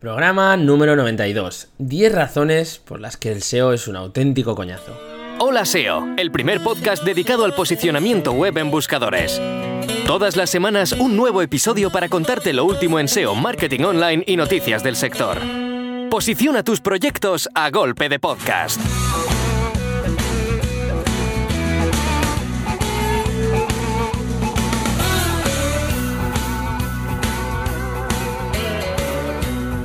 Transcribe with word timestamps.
Programa 0.00 0.56
número 0.56 0.94
92. 0.94 1.70
10 1.78 2.12
razones 2.12 2.78
por 2.78 3.00
las 3.00 3.16
que 3.16 3.32
el 3.32 3.42
SEO 3.42 3.72
es 3.72 3.88
un 3.88 3.96
auténtico 3.96 4.54
coñazo. 4.54 4.96
Hola 5.40 5.64
SEO, 5.64 6.14
el 6.16 6.30
primer 6.30 6.62
podcast 6.62 7.02
dedicado 7.02 7.44
al 7.44 7.52
posicionamiento 7.52 8.30
web 8.30 8.56
en 8.58 8.70
buscadores. 8.70 9.42
Todas 10.06 10.36
las 10.36 10.50
semanas 10.50 10.92
un 10.92 11.16
nuevo 11.16 11.42
episodio 11.42 11.90
para 11.90 12.08
contarte 12.08 12.52
lo 12.52 12.64
último 12.64 13.00
en 13.00 13.08
SEO, 13.08 13.34
marketing 13.34 13.80
online 13.80 14.22
y 14.24 14.36
noticias 14.36 14.84
del 14.84 14.94
sector. 14.94 15.36
Posiciona 16.08 16.62
tus 16.62 16.80
proyectos 16.80 17.48
a 17.54 17.68
golpe 17.70 18.08
de 18.08 18.20
podcast. 18.20 18.80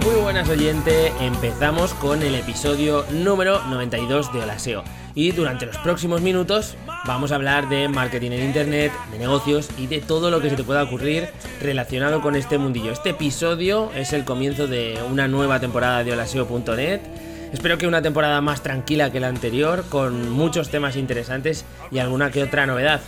Muy 0.03 0.15
buenas 0.15 0.49
oyente, 0.49 1.13
empezamos 1.21 1.93
con 1.93 2.23
el 2.23 2.35
episodio 2.35 3.05
número 3.09 3.63
92 3.63 4.33
de 4.33 4.41
Hola 4.41 4.59
SEO. 4.59 4.83
Y 5.15 5.31
durante 5.31 5.65
los 5.65 5.77
próximos 5.77 6.21
minutos 6.21 6.75
vamos 7.05 7.31
a 7.31 7.35
hablar 7.35 7.69
de 7.69 7.87
marketing 7.87 8.31
en 8.31 8.43
internet, 8.43 8.91
de 9.13 9.19
negocios 9.19 9.69
y 9.77 9.87
de 9.87 10.01
todo 10.01 10.29
lo 10.29 10.41
que 10.41 10.49
se 10.49 10.57
te 10.57 10.63
pueda 10.65 10.83
ocurrir 10.83 11.29
relacionado 11.61 12.21
con 12.21 12.35
este 12.35 12.57
mundillo. 12.57 12.91
Este 12.91 13.11
episodio 13.11 13.91
es 13.95 14.11
el 14.11 14.25
comienzo 14.25 14.67
de 14.67 14.99
una 15.09 15.29
nueva 15.29 15.61
temporada 15.61 16.03
de 16.03 16.11
holaseo.net. 16.11 16.99
Espero 17.53 17.77
que 17.77 17.87
una 17.87 18.01
temporada 18.01 18.41
más 18.41 18.61
tranquila 18.61 19.09
que 19.09 19.21
la 19.21 19.29
anterior, 19.29 19.85
con 19.87 20.29
muchos 20.31 20.69
temas 20.69 20.97
interesantes 20.97 21.63
y 21.91 21.99
alguna 21.99 22.29
que 22.29 22.43
otra 22.43 22.65
novedad. 22.65 22.99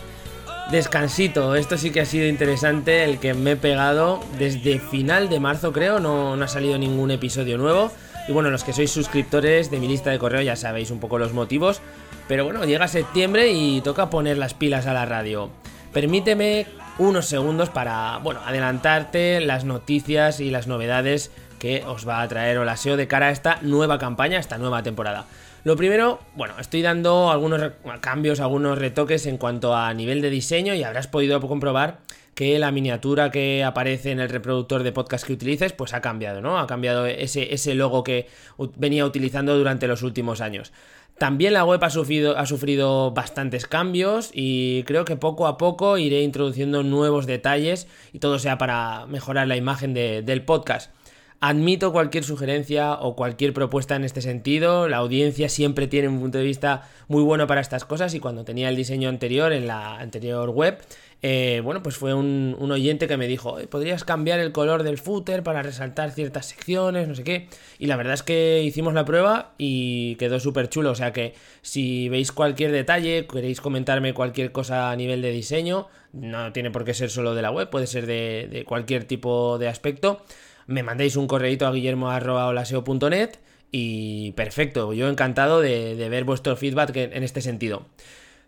Descansito, 0.70 1.54
esto 1.54 1.78
sí 1.78 1.90
que 1.90 2.00
ha 2.00 2.04
sido 2.04 2.26
interesante, 2.26 3.04
el 3.04 3.20
que 3.20 3.34
me 3.34 3.52
he 3.52 3.56
pegado 3.56 4.20
desde 4.36 4.80
final 4.80 5.28
de 5.28 5.38
marzo 5.38 5.72
creo, 5.72 6.00
no, 6.00 6.36
no 6.36 6.44
ha 6.44 6.48
salido 6.48 6.76
ningún 6.76 7.12
episodio 7.12 7.56
nuevo. 7.56 7.92
Y 8.26 8.32
bueno, 8.32 8.50
los 8.50 8.64
que 8.64 8.72
sois 8.72 8.90
suscriptores 8.90 9.70
de 9.70 9.78
mi 9.78 9.86
lista 9.86 10.10
de 10.10 10.18
correo 10.18 10.42
ya 10.42 10.56
sabéis 10.56 10.90
un 10.90 10.98
poco 10.98 11.18
los 11.18 11.32
motivos. 11.32 11.80
Pero 12.26 12.44
bueno, 12.44 12.64
llega 12.64 12.88
septiembre 12.88 13.52
y 13.52 13.80
toca 13.80 14.10
poner 14.10 14.38
las 14.38 14.54
pilas 14.54 14.88
a 14.88 14.92
la 14.92 15.06
radio. 15.06 15.50
Permíteme 15.92 16.66
unos 16.98 17.26
segundos 17.26 17.70
para, 17.70 18.18
bueno, 18.18 18.40
adelantarte 18.44 19.40
las 19.40 19.64
noticias 19.64 20.40
y 20.40 20.50
las 20.50 20.66
novedades 20.66 21.30
que 21.60 21.84
os 21.86 22.08
va 22.08 22.22
a 22.22 22.28
traer 22.28 22.58
Olaseo 22.58 22.96
de 22.96 23.06
cara 23.06 23.26
a 23.26 23.30
esta 23.30 23.58
nueva 23.62 23.98
campaña, 23.98 24.38
esta 24.38 24.58
nueva 24.58 24.82
temporada. 24.82 25.26
Lo 25.66 25.74
primero, 25.74 26.20
bueno, 26.36 26.54
estoy 26.60 26.80
dando 26.80 27.28
algunos 27.28 27.60
cambios, 28.00 28.38
algunos 28.38 28.78
retoques 28.78 29.26
en 29.26 29.36
cuanto 29.36 29.74
a 29.74 29.92
nivel 29.94 30.22
de 30.22 30.30
diseño 30.30 30.76
y 30.76 30.84
habrás 30.84 31.08
podido 31.08 31.40
comprobar 31.40 31.98
que 32.36 32.56
la 32.60 32.70
miniatura 32.70 33.32
que 33.32 33.64
aparece 33.64 34.12
en 34.12 34.20
el 34.20 34.28
reproductor 34.28 34.84
de 34.84 34.92
podcast 34.92 35.26
que 35.26 35.32
utilices, 35.32 35.72
pues 35.72 35.92
ha 35.92 36.00
cambiado, 36.00 36.40
¿no? 36.40 36.60
Ha 36.60 36.68
cambiado 36.68 37.04
ese, 37.06 37.52
ese 37.52 37.74
logo 37.74 38.04
que 38.04 38.28
venía 38.76 39.04
utilizando 39.04 39.58
durante 39.58 39.88
los 39.88 40.02
últimos 40.02 40.40
años. 40.40 40.72
También 41.18 41.52
la 41.52 41.64
web 41.64 41.82
ha 41.82 41.90
sufrido, 41.90 42.38
ha 42.38 42.46
sufrido 42.46 43.10
bastantes 43.10 43.66
cambios 43.66 44.30
y 44.32 44.84
creo 44.84 45.04
que 45.04 45.16
poco 45.16 45.48
a 45.48 45.58
poco 45.58 45.98
iré 45.98 46.22
introduciendo 46.22 46.84
nuevos 46.84 47.26
detalles 47.26 47.88
y 48.12 48.20
todo 48.20 48.38
sea 48.38 48.56
para 48.56 49.06
mejorar 49.06 49.48
la 49.48 49.56
imagen 49.56 49.94
de, 49.94 50.22
del 50.22 50.44
podcast. 50.44 50.92
Admito 51.38 51.92
cualquier 51.92 52.24
sugerencia 52.24 52.94
o 52.94 53.14
cualquier 53.14 53.52
propuesta 53.52 53.94
en 53.94 54.04
este 54.04 54.22
sentido. 54.22 54.88
La 54.88 54.96
audiencia 54.96 55.50
siempre 55.50 55.86
tiene 55.86 56.08
un 56.08 56.18
punto 56.18 56.38
de 56.38 56.44
vista 56.44 56.88
muy 57.08 57.22
bueno 57.22 57.46
para 57.46 57.60
estas 57.60 57.84
cosas 57.84 58.14
y 58.14 58.20
cuando 58.20 58.44
tenía 58.44 58.70
el 58.70 58.76
diseño 58.76 59.10
anterior 59.10 59.52
en 59.52 59.66
la 59.66 59.98
anterior 59.98 60.48
web, 60.48 60.78
eh, 61.20 61.60
bueno, 61.62 61.82
pues 61.82 61.96
fue 61.96 62.14
un, 62.14 62.56
oyente 62.70 63.06
que 63.06 63.18
me 63.18 63.26
dijo, 63.26 63.58
podrías 63.68 64.04
cambiar 64.04 64.40
el 64.40 64.52
color 64.52 64.82
del 64.82 64.96
footer 64.96 65.42
para 65.42 65.62
resaltar 65.62 66.10
ciertas 66.10 66.46
secciones, 66.46 67.06
no 67.06 67.14
sé 67.14 67.22
qué. 67.22 67.48
Y 67.78 67.86
la 67.86 67.96
verdad 67.96 68.14
es 68.14 68.22
que 68.22 68.62
hicimos 68.62 68.94
la 68.94 69.04
prueba 69.04 69.52
y 69.58 70.14
quedó 70.16 70.40
súper 70.40 70.70
chulo. 70.70 70.92
O 70.92 70.94
sea 70.94 71.12
que 71.12 71.34
si 71.60 72.08
veis 72.08 72.32
cualquier 72.32 72.72
detalle, 72.72 73.26
queréis 73.26 73.60
comentarme 73.60 74.14
cualquier 74.14 74.52
cosa 74.52 74.90
a 74.90 74.96
nivel 74.96 75.20
de 75.20 75.32
diseño, 75.32 75.88
no 76.12 76.50
tiene 76.54 76.70
por 76.70 76.84
qué 76.84 76.94
ser 76.94 77.10
solo 77.10 77.34
de 77.34 77.42
la 77.42 77.50
web, 77.50 77.68
puede 77.68 77.86
ser 77.86 78.06
de 78.06 78.64
cualquier 78.66 79.04
tipo 79.04 79.58
de 79.58 79.68
aspecto 79.68 80.24
me 80.66 80.82
mandéis 80.82 81.16
un 81.16 81.26
correíto 81.26 81.66
a 81.66 81.72
guillermo.olaseo.net 81.72 83.30
y 83.72 84.32
perfecto, 84.32 84.92
yo 84.92 85.08
encantado 85.08 85.60
de, 85.60 85.94
ver 86.08 86.24
vuestro 86.24 86.56
feedback 86.56 86.96
en 86.96 87.22
este 87.22 87.40
sentido. 87.40 87.86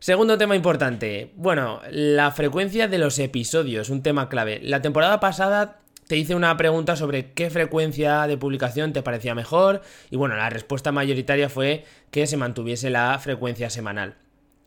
Segundo 0.01 0.39
tema 0.39 0.55
importante, 0.55 1.33
bueno, 1.35 1.81
la 1.91 2.31
frecuencia 2.31 2.87
de 2.87 2.99
los 2.99 3.19
episodios, 3.19 3.91
un 3.91 4.03
tema 4.03 4.29
clave. 4.29 4.61
La 4.63 4.81
temporada 4.81 5.19
pasada 5.19 5.81
te 6.07 6.17
hice 6.17 6.37
una 6.37 6.57
pregunta 6.57 6.95
sobre 6.95 7.33
qué 7.33 7.51
frecuencia 7.51 8.29
de 8.29 8.39
publicación 8.39 8.93
te 8.93 9.03
parecía 9.03 9.35
mejor 9.35 9.83
y 10.09 10.17
bueno, 10.17 10.37
la 10.37 10.51
respuesta 10.51 10.93
mayoritaria 10.93 11.49
fue 11.49 11.85
que 12.13 12.29
se 12.29 12.37
mantuviese 12.37 12.91
la 12.91 13.19
frecuencia 13.19 13.71
semanal. 13.71 14.15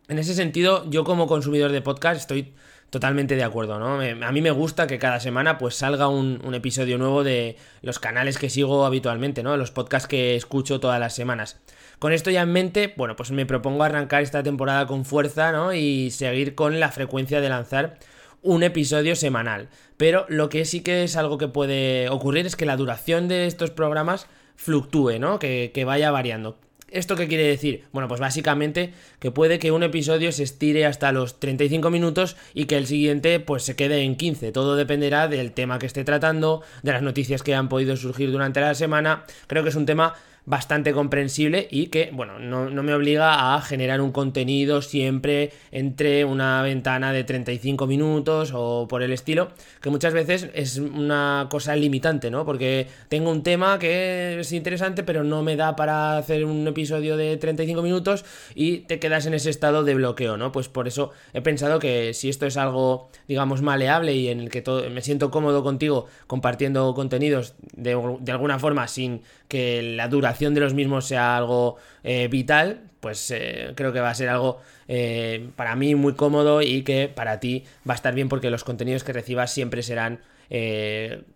En 0.09 0.19
ese 0.19 0.35
sentido, 0.35 0.89
yo 0.89 1.05
como 1.05 1.27
consumidor 1.27 1.71
de 1.71 1.81
podcast 1.81 2.19
estoy 2.19 2.53
totalmente 2.91 3.37
de 3.37 3.43
acuerdo, 3.43 3.79
¿no? 3.79 4.01
A 4.01 4.31
mí 4.33 4.41
me 4.41 4.51
gusta 4.51 4.85
que 4.85 4.99
cada 4.99 5.21
semana 5.21 5.57
pues 5.57 5.75
salga 5.75 6.09
un, 6.09 6.53
episodio 6.53 6.97
nuevo 6.97 7.23
de 7.23 7.55
los 7.81 7.99
canales 7.99 8.37
que 8.37 8.49
sigo 8.49 8.85
habitualmente, 8.85 9.43
¿no? 9.43 9.55
Los 9.55 9.71
podcasts 9.71 10.09
que 10.09 10.35
escucho 10.35 10.81
todas 10.81 10.99
las 10.99 11.15
semanas. 11.15 11.61
Con 11.99 12.11
esto 12.11 12.31
ya 12.31 12.41
en 12.41 12.51
mente, 12.51 12.93
bueno, 12.97 13.15
pues 13.15 13.31
me 13.31 13.45
propongo 13.45 13.83
arrancar 13.83 14.21
esta 14.21 14.43
temporada 14.43 14.87
con 14.87 15.05
fuerza, 15.05 15.53
¿no? 15.53 15.73
Y 15.73 16.11
seguir 16.11 16.53
con 16.53 16.81
la 16.81 16.91
frecuencia 16.91 17.39
de 17.39 17.47
lanzar 17.47 17.97
un 18.41 18.61
episodio 18.61 19.15
semanal. 19.15 19.69
Pero 19.95 20.25
lo 20.27 20.49
que 20.49 20.65
sí 20.65 20.81
que 20.81 21.05
es 21.05 21.15
algo 21.15 21.37
que 21.37 21.47
puede 21.47 22.09
ocurrir 22.09 22.45
es 22.45 22.57
que 22.57 22.65
la 22.65 22.75
duración 22.75 23.29
de 23.29 23.47
estos 23.47 23.71
programas 23.71 24.27
fluctúe, 24.57 25.17
¿no? 25.17 25.39
Que, 25.39 25.71
que 25.73 25.85
vaya 25.85 26.11
variando. 26.11 26.59
¿Esto 26.91 27.15
qué 27.15 27.29
quiere 27.29 27.45
decir? 27.47 27.85
Bueno, 27.93 28.09
pues 28.09 28.19
básicamente 28.19 28.93
que 29.19 29.31
puede 29.31 29.59
que 29.59 29.71
un 29.71 29.81
episodio 29.81 30.33
se 30.33 30.43
estire 30.43 30.85
hasta 30.85 31.13
los 31.13 31.39
35 31.39 31.89
minutos 31.89 32.35
y 32.53 32.65
que 32.65 32.75
el 32.75 32.85
siguiente 32.85 33.39
pues 33.39 33.63
se 33.63 33.77
quede 33.77 34.01
en 34.01 34.17
15. 34.17 34.51
Todo 34.51 34.75
dependerá 34.75 35.29
del 35.29 35.53
tema 35.53 35.79
que 35.79 35.85
esté 35.85 36.03
tratando, 36.03 36.63
de 36.83 36.91
las 36.91 37.01
noticias 37.01 37.43
que 37.43 37.55
han 37.55 37.69
podido 37.69 37.95
surgir 37.95 38.29
durante 38.29 38.59
la 38.59 38.75
semana. 38.75 39.23
Creo 39.47 39.63
que 39.63 39.69
es 39.69 39.75
un 39.75 39.85
tema 39.85 40.15
bastante 40.45 40.91
comprensible 40.91 41.67
y 41.69 41.87
que, 41.87 42.09
bueno, 42.11 42.39
no, 42.39 42.83
me 42.83 42.93
obliga 42.93 43.55
a 43.55 43.61
generar 43.61 44.01
un 44.01 44.11
contenido 44.11 44.81
siempre 44.81 45.51
entre 45.71 46.25
una 46.25 46.63
ventana 46.63 47.13
de 47.13 47.23
35 47.23 47.85
minutos 47.85 48.51
o 48.53 48.87
por 48.87 49.03
el 49.03 49.11
estilo, 49.11 49.49
que 49.81 49.89
muchas 49.89 50.13
veces 50.13 50.49
es 50.53 50.77
una 50.77 51.47
cosa 51.49 51.75
limitante, 51.75 52.31
¿no? 52.31 52.43
Porque 52.43 52.87
tengo 53.07 53.29
un 53.29 53.43
tema 53.43 53.77
que 53.77 54.39
es 54.39 54.51
interesante, 54.51 55.03
pero 55.03 55.23
no 55.23 55.43
me 55.43 55.55
da 55.55 55.75
para 55.75 56.17
hacer 56.17 56.43
un 56.45 56.67
episodio 56.67 57.17
de 57.17 57.37
35 57.37 57.81
minutos 57.81 58.25
y 58.55 58.79
te 58.79 58.99
quedas 58.99 59.27
en 59.27 59.35
ese 59.35 59.51
estado 59.51 59.83
de 59.83 59.93
bloqueo, 59.93 60.37
¿no? 60.37 60.51
Pues 60.51 60.69
por 60.69 60.87
eso 60.87 61.11
he 61.33 61.41
pensado 61.41 61.77
que 61.77 62.13
si 62.13 62.29
esto 62.29 62.47
es 62.47 62.57
algo, 62.57 63.09
digamos, 63.27 63.61
maleable 63.61 64.15
y 64.15 64.29
en 64.29 64.39
el 64.39 64.49
que 64.49 64.61
todo, 64.61 64.89
me 64.89 65.01
siento 65.01 65.29
cómodo 65.29 65.63
contigo 65.63 66.07
compartiendo 66.25 66.93
contenidos 66.95 67.53
de, 67.73 67.99
de 68.19 68.31
alguna 68.31 68.57
forma 68.57 68.87
sin 68.87 69.21
que 69.51 69.81
la 69.81 70.07
duración 70.07 70.53
de 70.53 70.61
los 70.61 70.73
mismos 70.73 71.05
sea 71.05 71.35
algo 71.35 71.75
eh, 72.05 72.29
vital, 72.29 72.89
pues 73.01 73.29
eh, 73.31 73.73
creo 73.75 73.91
que 73.91 73.99
va 73.99 74.09
a 74.09 74.15
ser 74.15 74.29
algo 74.29 74.61
eh, 74.87 75.49
para 75.57 75.75
mí 75.75 75.93
muy 75.93 76.13
cómodo 76.13 76.61
y 76.61 76.83
que 76.83 77.09
para 77.13 77.41
ti 77.41 77.65
va 77.87 77.93
a 77.93 77.95
estar 77.95 78.15
bien 78.15 78.29
porque 78.29 78.49
los 78.49 78.63
contenidos 78.63 79.03
que 79.03 79.11
recibas 79.11 79.53
siempre 79.53 79.83
serán 79.83 80.21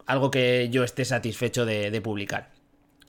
algo 0.06 0.30
que 0.32 0.70
yo 0.70 0.84
esté 0.84 1.06
satisfecho 1.06 1.66
de 1.66 2.02
publicar. 2.02 2.50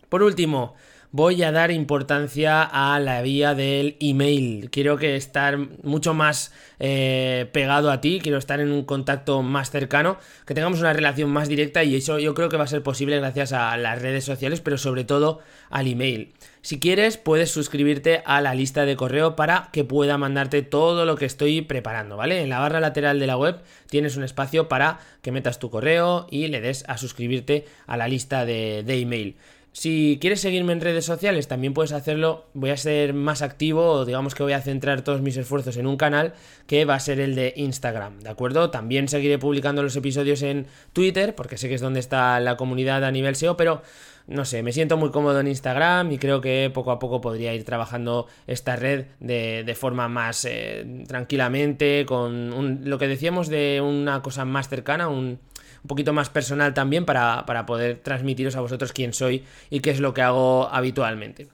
Por 0.09 0.23
último, 0.23 0.75
voy 1.11 1.43
a 1.43 1.53
dar 1.53 1.71
importancia 1.71 2.63
a 2.63 2.99
la 3.01 3.23
vía 3.23 3.55
del 3.55 3.97
email. 4.01 4.71
Quiero 4.71 4.99
estar 4.99 5.59
mucho 5.83 6.15
más 6.15 6.53
eh, 6.79 7.49
pegado 7.53 7.91
a 7.91 8.01
ti, 8.01 8.21
quiero 8.23 8.39
estar 8.39 8.61
en 8.61 8.71
un 8.71 8.85
contacto 8.85 9.43
más 9.43 9.71
cercano, 9.71 10.19
que 10.47 10.55
tengamos 10.55 10.81
una 10.81 10.93
relación 10.93 11.31
más 11.31 11.49
directa 11.49 11.85
y 11.85 11.97
eso 11.97 12.19
yo 12.19 12.35
creo 12.35 12.49
que 12.49 12.57
va 12.57 12.65
a 12.65 12.69
ser 12.69 12.83
posible 12.83 13.19
gracias 13.19 13.53
a 13.53 13.77
las 13.77 14.03
redes 14.03 14.25
sociales, 14.25 14.61
pero 14.61 14.79
sobre 14.79 15.05
todo 15.05 15.41
al 15.71 15.87
email. 15.87 16.33
Si 16.63 16.81
quieres, 16.81 17.17
puedes 17.17 17.53
suscribirte 17.53 18.23
a 18.27 18.41
la 18.41 18.55
lista 18.55 18.85
de 18.85 18.97
correo 18.97 19.37
para 19.37 19.69
que 19.73 19.85
pueda 19.85 20.19
mandarte 20.19 20.63
todo 20.63 21.05
lo 21.05 21.17
que 21.17 21.25
estoy 21.25 21.63
preparando, 21.63 22.17
¿vale? 22.17 22.43
En 22.43 22.49
la 22.49 22.59
barra 22.59 22.81
lateral 22.81 23.21
de 23.21 23.29
la 23.29 23.37
web 23.37 23.61
tienes 23.89 24.17
un 24.17 24.25
espacio 24.25 24.69
para 24.69 24.99
que 25.23 25.31
metas 25.31 25.61
tu 25.61 25.71
correo 25.71 26.27
y 26.29 26.49
le 26.49 26.61
des 26.61 26.85
a 26.89 26.99
suscribirte 26.99 27.67
a 27.87 27.97
la 27.97 28.09
lista 28.09 28.45
de 28.45 28.83
email. 28.89 29.37
Si 29.77 30.17
quieres 30.23 30.41
seguirme 30.41 30.73
en 30.73 30.81
redes 30.81 31.05
sociales, 31.05 31.49
también 31.49 31.75
puedes 31.75 31.93
hacerlo. 31.93 32.47
Voy 32.55 32.71
a 32.71 32.79
ser 32.79 33.13
más 33.13 33.43
activo, 33.43 33.91
o 33.91 34.05
digamos 34.07 34.35
que 34.35 34.43
voy 34.43 34.55
a 34.55 34.63
centrar 34.63 35.03
todos 35.03 35.21
mis 35.21 35.37
esfuerzos 35.37 35.77
en 35.77 35.87
un 35.87 35.99
canal 35.99 36.33
que 36.67 36.87
va 36.87 36.95
a 36.95 36.99
ser 37.01 37.21
el 37.21 37.35
de 37.35 37.53
Instagram, 37.57 38.21
¿de 38.21 38.31
acuerdo? 38.31 38.71
También 38.71 39.07
seguiré 39.07 39.39
publicando 39.39 39.83
los 39.83 39.95
episodios 39.95 40.41
en 40.41 40.67
Twitter, 40.95 41.35
porque 41.35 41.59
sé 41.59 41.69
que 41.69 41.75
es 41.75 41.83
donde 41.83 42.01
está 42.01 42.41
la 42.41 42.57
comunidad 42.57 43.05
a 43.05 43.11
nivel 43.11 43.37
SEO, 43.37 43.59
pero 43.59 43.83
no 44.27 44.47
sé, 44.47 44.63
me 44.63 44.73
siento 44.73 44.97
muy 44.97 45.11
cómodo 45.11 45.41
en 45.41 45.47
Instagram 45.47 46.11
y 46.11 46.17
creo 46.17 46.41
que 46.41 46.71
poco 46.73 46.91
a 46.91 46.99
poco 46.99 47.21
podría 47.21 47.53
ir 47.53 47.65
trabajando 47.65 48.29
esta 48.47 48.77
red 48.77 49.05
de, 49.21 49.77
forma 49.79 50.09
más 50.09 50.47
eh, 50.47 51.05
tranquilamente, 51.07 52.07
con 52.07 52.81
lo 52.83 52.97
que 52.97 53.09
decíamos 53.09 53.49
de 53.49 53.83
una 53.83 54.23
cosa 54.23 54.47
más 54.47 54.71
cercana, 54.71 55.09
un 55.09 55.39
un 55.87 55.89
poquito 55.89 56.13
más 56.13 56.31
personal 56.31 56.75
también 56.75 57.05
para, 57.05 57.47
para 57.47 57.65
poder 57.65 58.01
transmitiros 58.03 58.57
a 58.57 58.61
vosotros 58.61 58.93
quién 58.93 59.13
soy 59.13 59.45
y 59.71 59.79
qué 59.79 59.91
es 59.91 60.01
lo 60.01 60.15
que 60.15 60.23
hago 60.23 60.69
habitualmente. 60.69 61.47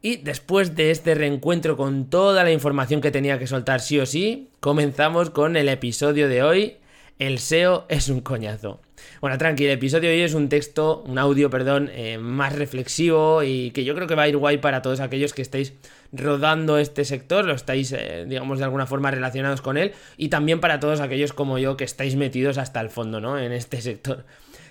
Y 0.00 0.18
después 0.18 0.76
de 0.76 0.92
este 0.92 1.16
reencuentro 1.16 1.76
con 1.76 2.08
toda 2.08 2.44
la 2.44 2.52
información 2.52 3.00
que 3.00 3.10
tenía 3.10 3.40
que 3.40 3.48
soltar 3.48 3.80
sí 3.80 3.98
o 3.98 4.06
sí, 4.06 4.50
comenzamos 4.60 5.30
con 5.30 5.56
el 5.56 5.68
episodio 5.68 6.28
de 6.28 6.44
hoy. 6.44 6.76
El 7.18 7.40
SEO 7.40 7.86
es 7.88 8.08
un 8.08 8.20
coñazo. 8.20 8.80
Bueno, 9.20 9.38
tranqui, 9.38 9.64
el 9.64 9.72
episodio 9.72 10.10
de 10.10 10.16
hoy 10.16 10.22
es 10.22 10.34
un 10.34 10.48
texto, 10.48 11.02
un 11.06 11.18
audio, 11.18 11.50
perdón, 11.50 11.90
eh, 11.92 12.18
más 12.18 12.54
reflexivo 12.54 13.42
y 13.42 13.72
que 13.72 13.84
yo 13.84 13.96
creo 13.96 14.06
que 14.06 14.14
va 14.14 14.22
a 14.22 14.28
ir 14.28 14.36
guay 14.36 14.58
para 14.58 14.82
todos 14.82 15.00
aquellos 15.00 15.32
que 15.32 15.42
estéis 15.42 15.72
rodando 16.14 16.78
este 16.78 17.04
sector, 17.04 17.44
lo 17.44 17.54
estáis, 17.54 17.92
eh, 17.92 18.24
digamos, 18.26 18.58
de 18.58 18.64
alguna 18.64 18.86
forma 18.86 19.10
relacionados 19.10 19.60
con 19.60 19.76
él 19.76 19.92
y 20.16 20.28
también 20.28 20.60
para 20.60 20.80
todos 20.80 21.00
aquellos 21.00 21.32
como 21.32 21.58
yo 21.58 21.76
que 21.76 21.84
estáis 21.84 22.16
metidos 22.16 22.58
hasta 22.58 22.80
el 22.80 22.90
fondo, 22.90 23.20
¿no? 23.20 23.38
En 23.38 23.52
este 23.52 23.80
sector. 23.80 24.24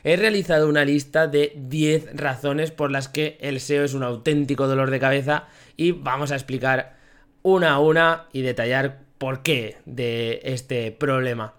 He 0.03 0.17
realizado 0.17 0.67
una 0.67 0.83
lista 0.83 1.27
de 1.27 1.53
10 1.55 2.15
razones 2.15 2.71
por 2.71 2.91
las 2.91 3.07
que 3.07 3.37
el 3.39 3.59
SEO 3.59 3.83
es 3.83 3.93
un 3.93 4.03
auténtico 4.03 4.67
dolor 4.67 4.89
de 4.89 4.99
cabeza 4.99 5.47
y 5.77 5.91
vamos 5.91 6.31
a 6.31 6.35
explicar 6.35 6.97
una 7.41 7.73
a 7.73 7.79
una 7.79 8.25
y 8.33 8.41
detallar 8.41 8.99
por 9.17 9.43
qué 9.43 9.77
de 9.85 10.41
este 10.43 10.91
problema. 10.91 11.53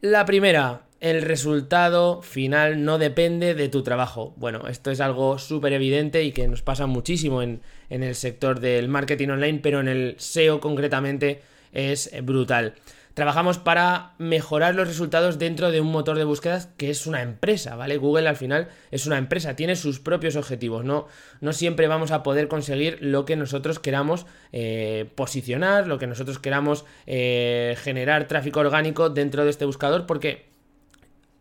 La 0.00 0.24
primera, 0.24 0.82
el 1.02 1.20
resultado 1.22 2.22
final 2.22 2.84
no 2.84 2.96
depende 2.96 3.54
de 3.56 3.68
tu 3.68 3.82
trabajo. 3.82 4.34
Bueno, 4.36 4.68
esto 4.68 4.92
es 4.92 5.00
algo 5.00 5.36
súper 5.36 5.72
evidente 5.72 6.22
y 6.22 6.30
que 6.30 6.46
nos 6.46 6.62
pasa 6.62 6.86
muchísimo 6.86 7.42
en, 7.42 7.60
en, 7.90 8.04
el 8.04 8.14
sector 8.14 8.60
del 8.60 8.86
marketing 8.86 9.30
online, 9.30 9.58
pero 9.60 9.80
en 9.80 9.88
el 9.88 10.14
SEO 10.18 10.60
concretamente 10.60 11.42
es 11.72 12.08
brutal. 12.22 12.74
Trabajamos 13.14 13.58
para 13.58 14.14
mejorar 14.18 14.76
los 14.76 14.86
resultados 14.86 15.40
dentro 15.40 15.72
de 15.72 15.80
un 15.80 15.90
motor 15.90 16.16
de 16.16 16.24
búsquedas 16.24 16.68
que 16.76 16.88
es 16.88 17.06
una 17.08 17.20
empresa, 17.20 17.74
¿vale? 17.74 17.96
Google 17.96 18.28
al 18.28 18.36
final 18.36 18.68
es 18.92 19.04
una 19.04 19.18
empresa, 19.18 19.56
tiene 19.56 19.74
sus 19.74 19.98
propios 19.98 20.36
objetivos, 20.36 20.84
no, 20.84 21.08
no 21.40 21.52
siempre 21.52 21.88
vamos 21.88 22.12
a 22.12 22.22
poder 22.22 22.46
conseguir 22.46 22.98
lo 23.00 23.26
que 23.26 23.36
nosotros 23.36 23.80
queramos 23.80 24.24
eh, 24.52 25.10
posicionar, 25.16 25.88
lo 25.88 25.98
que 25.98 26.06
nosotros 26.06 26.38
queramos 26.38 26.86
eh, 27.06 27.76
generar 27.82 28.28
tráfico 28.28 28.60
orgánico 28.60 29.10
dentro 29.10 29.44
de 29.44 29.50
este 29.50 29.66
buscador, 29.66 30.06
porque 30.06 30.51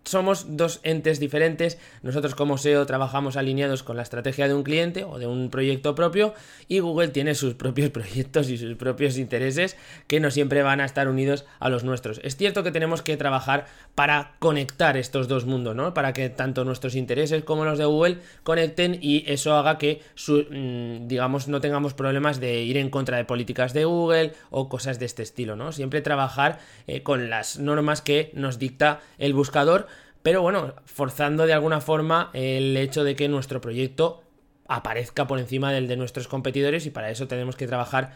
somos 0.04 0.58
dos 0.58 0.80
entes 0.84 1.20
diferentes. 1.20 1.78
Nosotros 2.02 2.36
como 2.36 2.58
SEO 2.58 2.86
trabajamos 2.86 3.38
alineados 3.38 3.84
con 3.84 3.98
la 3.98 4.04
estrategia 4.04 4.48
de 4.48 4.54
un 4.54 4.64
cliente 4.64 5.04
o 5.04 5.20
de 5.20 5.28
un 5.28 5.50
proyecto 5.50 5.96
propio 5.96 6.34
y 6.68 6.80
Google 6.80 7.10
tiene 7.10 7.36
sus 7.36 7.54
propios 7.54 7.90
proyectos 7.92 8.50
y 8.50 8.58
sus 8.58 8.76
propios 8.76 9.18
intereses 9.18 9.78
que 10.08 10.20
no 10.20 10.32
siempre 10.32 10.64
van 10.64 10.82
a 10.82 10.86
estar 10.86 11.08
unidos 11.08 11.46
a 11.60 11.70
los 11.70 11.84
nuestros. 11.84 12.20
Es 12.24 12.36
cierto 12.36 12.64
que 12.64 12.72
tenemos 12.72 13.02
que 13.02 13.18
trabajar 13.18 13.68
para 13.96 14.36
conectar 14.40 14.98
estos 14.98 15.28
dos 15.28 15.46
mundos, 15.46 15.76
¿no? 15.76 15.94
Para 15.94 16.14
que 16.14 16.30
tanto 16.30 16.66
nuestros 16.66 16.96
intereses 16.96 17.44
como 17.44 17.66
los 17.66 17.78
de 17.78 17.86
Google 17.86 18.18
conecten 18.44 18.98
y 19.02 19.24
eso 19.28 19.56
haga 19.56 19.78
que, 19.78 20.02
mm, 20.28 21.08
digamos, 21.08 21.48
no 21.48 21.62
tengamos 21.62 21.94
problemas 21.94 22.40
de 22.40 22.62
ir 22.64 22.78
en 22.78 22.90
contra 22.90 23.18
de 23.18 23.26
políticas 23.26 23.74
de 23.74 23.86
Google 23.86 24.34
o 24.50 24.70
cosas 24.70 25.00
de 25.00 25.06
este 25.06 25.24
estilo, 25.24 25.56
¿no? 25.56 25.72
Siempre 25.72 26.02
trabajar 26.02 26.60
eh, 26.88 27.04
con 27.04 27.30
las 27.30 27.60
normas 27.60 28.02
que 28.02 28.32
nos 28.34 28.60
dicta 28.60 29.02
el 29.18 29.34
buscador 29.34 29.88
pero 30.24 30.42
bueno, 30.42 30.74
forzando 30.86 31.46
de 31.46 31.54
alguna 31.54 31.82
forma 31.82 32.30
el 32.34 32.76
hecho 32.78 33.04
de 33.04 33.16
que 33.16 33.28
nuestro 33.28 33.62
proyecto 33.62 34.24
aparezca 34.68 35.28
por 35.28 35.40
encima 35.40 35.72
del 35.72 35.88
de 35.88 35.98
nuestros 35.98 36.28
competidores 36.28 36.86
y 36.86 36.92
para 36.92 37.10
eso 37.10 37.28
tenemos 37.28 37.56
que 37.56 37.68
trabajar 37.68 38.14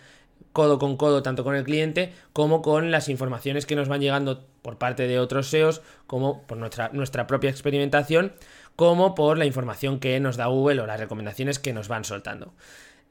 codo 0.54 0.80
con 0.80 0.96
codo 0.96 1.22
tanto 1.22 1.44
con 1.44 1.56
el 1.56 1.63
cliente 1.63 2.13
como 2.31 2.62
con 2.62 2.92
las 2.92 3.10
informaciones 3.10 3.66
que 3.66 3.75
nos 3.75 3.90
van 3.90 4.02
llegando 4.02 4.46
por 4.62 4.78
parte 4.78 5.07
de 5.07 5.19
otros 5.19 5.50
SEOs, 5.50 5.81
como 6.07 6.44
por 6.44 6.57
nuestra, 6.57 6.90
nuestra 6.94 7.28
propia 7.28 7.50
experimentación, 7.50 8.34
como 8.75 9.16
por 9.16 9.38
la 9.38 9.46
información 9.46 10.00
que 10.00 10.19
nos 10.19 10.38
da 10.38 10.48
Google 10.48 10.81
o 10.81 10.88
las 10.88 11.00
recomendaciones 11.00 11.60
que 11.60 11.74
nos 11.74 11.88
van 11.88 12.04
soltando. 12.04 12.54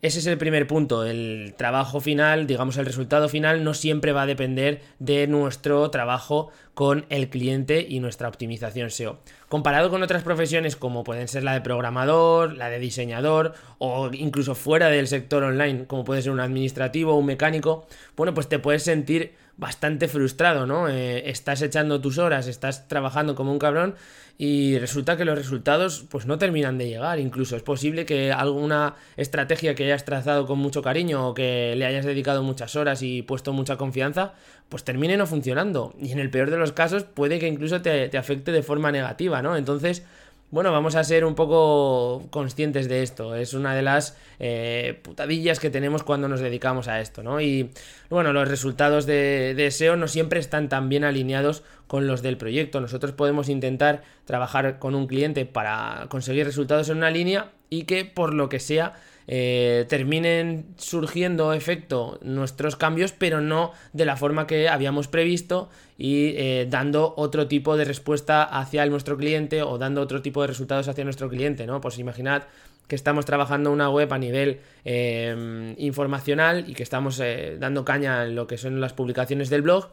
Ese 0.04 0.18
es 0.18 0.26
el 0.26 0.36
primer 0.36 0.66
punto. 0.66 1.06
El 1.06 1.54
trabajo 1.56 1.98
final, 1.98 2.46
digamos 2.46 2.76
el 2.76 2.84
resultado 2.84 3.26
final, 3.30 3.64
no 3.64 3.72
siempre 3.72 4.12
va 4.12 4.24
a 4.24 4.26
depender 4.26 4.82
de 4.98 5.26
nuestro 5.26 5.88
trabajo 5.88 6.50
con 6.74 7.06
el 7.08 7.30
cliente 7.30 7.86
y 7.88 8.00
nuestra 8.00 8.28
optimización 8.28 8.90
SEO. 8.90 9.20
Comparado 9.48 9.88
con 9.88 10.02
otras 10.02 10.22
profesiones 10.22 10.76
como 10.76 11.04
pueden 11.04 11.26
ser 11.26 11.42
la 11.42 11.54
de 11.54 11.62
programador, 11.62 12.54
la 12.54 12.68
de 12.68 12.80
diseñador 12.80 13.54
o 13.78 14.10
incluso 14.12 14.54
fuera 14.54 14.90
del 14.90 15.08
sector 15.08 15.42
online, 15.42 15.86
como 15.86 16.04
puede 16.04 16.20
ser 16.20 16.32
un 16.32 16.40
administrativo 16.40 17.14
o 17.14 17.16
un 17.16 17.24
mecánico, 17.24 17.86
bueno, 18.14 18.34
pues 18.34 18.46
te 18.46 18.58
puedes 18.58 18.82
sentir 18.82 19.32
bastante 19.56 20.08
frustrado, 20.08 20.66
¿no? 20.66 20.88
Eh, 20.88 21.28
estás 21.30 21.62
echando 21.62 22.00
tus 22.00 22.18
horas, 22.18 22.48
estás 22.48 22.88
trabajando 22.88 23.34
como 23.34 23.52
un 23.52 23.58
cabrón 23.58 23.94
y 24.36 24.78
resulta 24.78 25.16
que 25.16 25.24
los 25.24 25.38
resultados 25.38 26.04
pues 26.10 26.26
no 26.26 26.38
terminan 26.38 26.76
de 26.76 26.88
llegar. 26.88 27.20
Incluso 27.20 27.56
es 27.56 27.62
posible 27.62 28.04
que 28.04 28.32
alguna 28.32 28.96
estrategia 29.16 29.74
que 29.74 29.84
hayas 29.84 30.04
trazado 30.04 30.46
con 30.46 30.58
mucho 30.58 30.82
cariño 30.82 31.28
o 31.28 31.34
que 31.34 31.74
le 31.76 31.86
hayas 31.86 32.04
dedicado 32.04 32.42
muchas 32.42 32.74
horas 32.74 33.02
y 33.02 33.22
puesto 33.22 33.52
mucha 33.52 33.76
confianza, 33.76 34.34
pues 34.68 34.82
termine 34.82 35.16
no 35.16 35.26
funcionando. 35.26 35.94
Y 36.00 36.10
en 36.10 36.18
el 36.18 36.30
peor 36.30 36.50
de 36.50 36.56
los 36.56 36.72
casos 36.72 37.04
puede 37.04 37.38
que 37.38 37.46
incluso 37.46 37.80
te, 37.80 38.08
te 38.08 38.18
afecte 38.18 38.50
de 38.50 38.62
forma 38.62 38.90
negativa, 38.90 39.40
¿no? 39.40 39.56
Entonces 39.56 40.04
bueno, 40.50 40.70
vamos 40.70 40.94
a 40.94 41.02
ser 41.02 41.24
un 41.24 41.34
poco 41.34 42.26
conscientes 42.30 42.88
de 42.88 43.02
esto. 43.02 43.34
Es 43.34 43.54
una 43.54 43.74
de 43.74 43.82
las 43.82 44.16
eh, 44.38 45.00
putadillas 45.02 45.58
que 45.58 45.70
tenemos 45.70 46.02
cuando 46.02 46.28
nos 46.28 46.40
dedicamos 46.40 46.86
a 46.86 47.00
esto, 47.00 47.22
¿no? 47.22 47.40
Y 47.40 47.70
bueno, 48.08 48.32
los 48.32 48.46
resultados 48.48 49.06
de, 49.06 49.54
de, 49.56 49.70
SEO 49.70 49.96
no 49.96 50.06
siempre 50.06 50.38
están 50.38 50.68
tan 50.68 50.88
bien 50.88 51.02
alineados 51.02 51.64
con 51.86 52.06
los 52.06 52.22
del 52.22 52.36
proyecto. 52.36 52.80
Nosotros 52.80 53.12
podemos 53.12 53.48
intentar 53.48 54.02
trabajar 54.24 54.78
con 54.78 54.94
un 54.94 55.06
cliente 55.06 55.44
para 55.44 56.06
conseguir 56.08 56.46
resultados 56.46 56.88
en 56.88 56.98
una 56.98 57.10
línea 57.10 57.50
y 57.78 57.84
que 57.84 58.04
por 58.04 58.34
lo 58.34 58.48
que 58.48 58.60
sea 58.60 58.94
eh, 59.26 59.86
terminen 59.88 60.66
surgiendo 60.76 61.52
efecto 61.52 62.18
nuestros 62.22 62.76
cambios, 62.76 63.12
pero 63.12 63.40
no 63.40 63.72
de 63.92 64.04
la 64.04 64.16
forma 64.16 64.46
que 64.46 64.68
habíamos 64.68 65.08
previsto 65.08 65.70
y 65.96 66.34
eh, 66.36 66.66
dando 66.68 67.14
otro 67.16 67.48
tipo 67.48 67.76
de 67.76 67.84
respuesta 67.84 68.44
hacia 68.44 68.84
nuestro 68.86 69.16
cliente 69.16 69.62
o 69.62 69.78
dando 69.78 70.02
otro 70.02 70.22
tipo 70.22 70.42
de 70.42 70.48
resultados 70.48 70.88
hacia 70.88 71.04
nuestro 71.04 71.28
cliente, 71.28 71.66
¿no? 71.66 71.80
Pues 71.80 71.98
imaginad 71.98 72.44
que 72.86 72.96
estamos 72.96 73.24
trabajando 73.24 73.72
una 73.72 73.88
web 73.88 74.12
a 74.12 74.18
nivel 74.18 74.60
eh, 74.84 75.74
informacional 75.78 76.66
y 76.68 76.74
que 76.74 76.82
estamos 76.82 77.20
dando 77.58 77.84
caña 77.84 78.24
en 78.24 78.34
lo 78.34 78.46
que 78.46 78.58
son 78.58 78.80
las 78.80 78.92
publicaciones 78.92 79.48
del 79.48 79.62
blog 79.62 79.88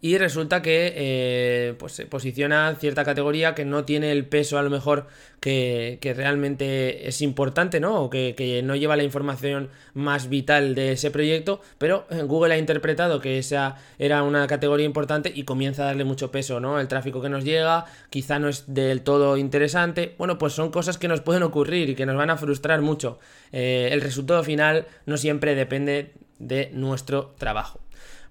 y 0.00 0.18
resulta 0.18 0.62
que 0.62 0.92
eh, 0.96 1.74
pues 1.78 1.92
se 1.92 2.06
posiciona 2.06 2.74
cierta 2.78 3.04
categoría 3.04 3.54
que 3.54 3.64
no 3.64 3.84
tiene 3.84 4.12
el 4.12 4.26
peso 4.26 4.58
a 4.58 4.62
lo 4.62 4.70
mejor 4.70 5.06
que, 5.40 6.14
realmente 6.16 7.08
es 7.08 7.22
importante, 7.22 7.78
¿no? 7.80 8.02
O 8.02 8.10
que, 8.10 8.62
no 8.64 8.74
lleva 8.74 8.96
la 8.96 9.04
información 9.04 9.70
más 9.94 10.28
vital 10.28 10.74
de 10.74 10.92
ese 10.92 11.10
proyecto, 11.10 11.60
pero 11.78 12.06
eh, 12.10 12.22
Google 12.22 12.54
ha 12.54 12.58
interpretado 12.58 13.20
que 13.20 13.38
esa 13.38 13.76
era 13.98 14.22
una 14.22 14.46
categoría 14.46 14.86
importante 14.86 15.32
y 15.34 15.44
comienza 15.44 15.82
a 15.82 15.86
darle 15.86 16.04
mucho 16.04 16.30
peso, 16.30 16.60
¿no? 16.60 16.80
El 16.80 16.88
tráfico 16.88 17.20
que 17.22 17.28
nos 17.28 17.44
llega 17.44 17.86
quizá 18.10 18.38
no 18.38 18.48
es 18.48 18.64
del 18.66 19.02
todo 19.02 19.36
interesante, 19.36 20.14
bueno, 20.18 20.38
pues 20.38 20.52
son 20.52 20.70
cosas 20.70 20.98
que 20.98 21.08
nos 21.08 21.20
pueden 21.20 21.42
ocurrir 21.42 21.90
y 21.90 21.94
que 21.94 22.06
nos 22.06 22.16
van 22.16 22.30
a 22.30 22.36
frustrar 22.36 22.82
mucho. 22.82 23.18
Eh, 23.52 23.90
el 23.92 24.00
resultado 24.00 24.42
final 24.42 24.86
no 25.06 25.16
siempre 25.16 25.54
depende 25.54 26.12
de 26.38 26.70
nuestro 26.72 27.34
trabajo. 27.38 27.80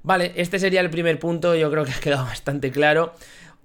Vale, 0.06 0.34
este 0.36 0.60
sería 0.60 0.82
el 0.82 0.92
primer 0.92 1.18
punto, 1.18 1.56
yo 1.56 1.72
creo 1.72 1.84
que 1.84 1.92
ha 1.92 2.00
quedado 2.00 2.26
bastante 2.26 2.70
claro. 2.70 3.14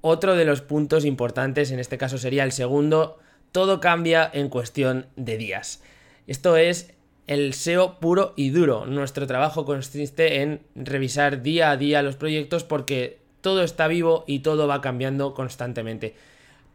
Otro 0.01 0.37
de 0.37 0.47
los 0.47 0.63
puntos 0.63 1.05
importantes, 1.05 1.71
en 1.71 1.79
este 1.79 1.99
caso 1.99 2.17
sería 2.17 2.45
el 2.45 2.53
segundo, 2.53 3.19
todo 3.53 3.79
cambia 3.79 4.29
en 4.33 4.49
cuestión 4.49 5.05
de 5.17 5.37
días. 5.37 5.83
Esto 6.27 6.57
es 6.57 6.95
el 7.27 7.53
SEO 7.53 8.01
puro 8.01 8.33
y 8.37 8.49
duro. 8.49 8.87
Nuestro 8.87 9.27
trabajo 9.27 9.67
consiste 9.67 10.41
en 10.41 10.63
revisar 10.75 11.43
día 11.43 11.73
a 11.73 11.77
día 11.77 12.03
los 12.03 12.17
proyectos 12.17 12.65
porque 12.65 13.19
todo 13.43 13.63
está 13.63 13.87
vivo 13.87 14.25
y 14.27 14.39
todo 14.39 14.67
va 14.67 14.81
cambiando 14.81 15.35
constantemente. 15.35 16.15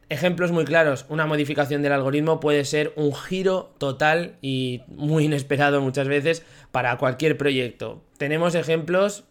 Ejemplos 0.10 0.52
muy 0.52 0.66
claros, 0.66 1.08
una 1.10 1.26
modificación 1.26 1.82
del 1.82 1.94
algoritmo 1.94 2.40
puede 2.40 2.66
ser 2.66 2.94
un 2.96 3.16
giro 3.16 3.74
total 3.80 4.36
y 4.44 4.84
muy 4.90 5.26
inesperado 5.26 5.82
muchas 5.82 6.08
veces 6.08 6.44
para 6.72 7.00
cualquier 7.00 7.36
proyecto. 7.36 8.04
Tenemos 8.20 8.54
ejemplos 8.54 9.24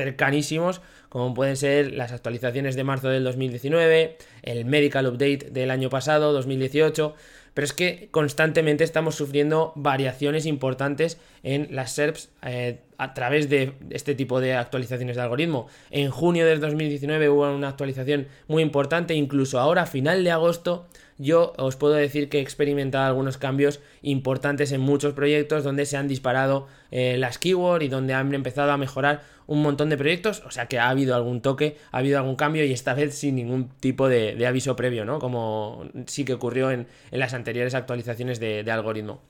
cercanísimos, 0.00 0.80
como 1.10 1.34
pueden 1.34 1.56
ser 1.56 1.92
las 1.92 2.12
actualizaciones 2.12 2.74
de 2.74 2.84
marzo 2.84 3.08
del 3.08 3.22
2019, 3.24 4.16
el 4.42 4.64
Medical 4.64 5.06
Update 5.06 5.50
del 5.50 5.70
año 5.70 5.90
pasado, 5.90 6.32
2018, 6.32 7.14
pero 7.52 7.64
es 7.66 7.74
que 7.74 8.08
constantemente 8.10 8.82
estamos 8.84 9.16
sufriendo 9.16 9.72
variaciones 9.76 10.46
importantes 10.46 11.18
en 11.42 11.68
las 11.70 11.92
SERPs 11.92 12.30
eh, 12.42 12.78
a 12.96 13.12
través 13.12 13.50
de 13.50 13.74
este 13.90 14.14
tipo 14.14 14.40
de 14.40 14.54
actualizaciones 14.54 15.16
de 15.16 15.22
algoritmo. 15.22 15.66
En 15.90 16.10
junio 16.10 16.46
del 16.46 16.60
2019 16.60 17.28
hubo 17.28 17.52
una 17.54 17.68
actualización 17.68 18.28
muy 18.48 18.62
importante, 18.62 19.14
incluso 19.14 19.58
ahora, 19.58 19.82
a 19.82 19.86
final 19.86 20.24
de 20.24 20.30
agosto, 20.30 20.86
yo 21.20 21.52
os 21.58 21.76
puedo 21.76 21.92
decir 21.92 22.30
que 22.30 22.38
he 22.38 22.40
experimentado 22.40 23.04
algunos 23.04 23.36
cambios 23.36 23.80
importantes 24.00 24.72
en 24.72 24.80
muchos 24.80 25.12
proyectos 25.12 25.64
donde 25.64 25.84
se 25.84 25.98
han 25.98 26.08
disparado 26.08 26.66
eh, 26.90 27.18
las 27.18 27.38
keywords 27.38 27.84
y 27.84 27.88
donde 27.88 28.14
han 28.14 28.32
empezado 28.34 28.72
a 28.72 28.78
mejorar 28.78 29.20
un 29.46 29.60
montón 29.60 29.90
de 29.90 29.98
proyectos, 29.98 30.42
o 30.46 30.50
sea 30.50 30.66
que 30.66 30.78
ha 30.78 30.88
habido 30.88 31.14
algún 31.14 31.42
toque, 31.42 31.76
ha 31.92 31.98
habido 31.98 32.18
algún 32.18 32.36
cambio 32.36 32.64
y 32.64 32.72
esta 32.72 32.94
vez 32.94 33.14
sin 33.14 33.36
ningún 33.36 33.68
tipo 33.68 34.08
de, 34.08 34.46
aviso 34.46 34.76
previo, 34.76 35.04
¿no? 35.04 35.18
Como 35.18 35.84
sí 36.06 36.24
que 36.24 36.32
ocurrió 36.32 36.70
en, 36.70 36.86
las 37.10 37.34
anteriores 37.34 37.74
actualizaciones 37.74 38.40
de 38.40 38.70
algoritmo. 38.70 39.20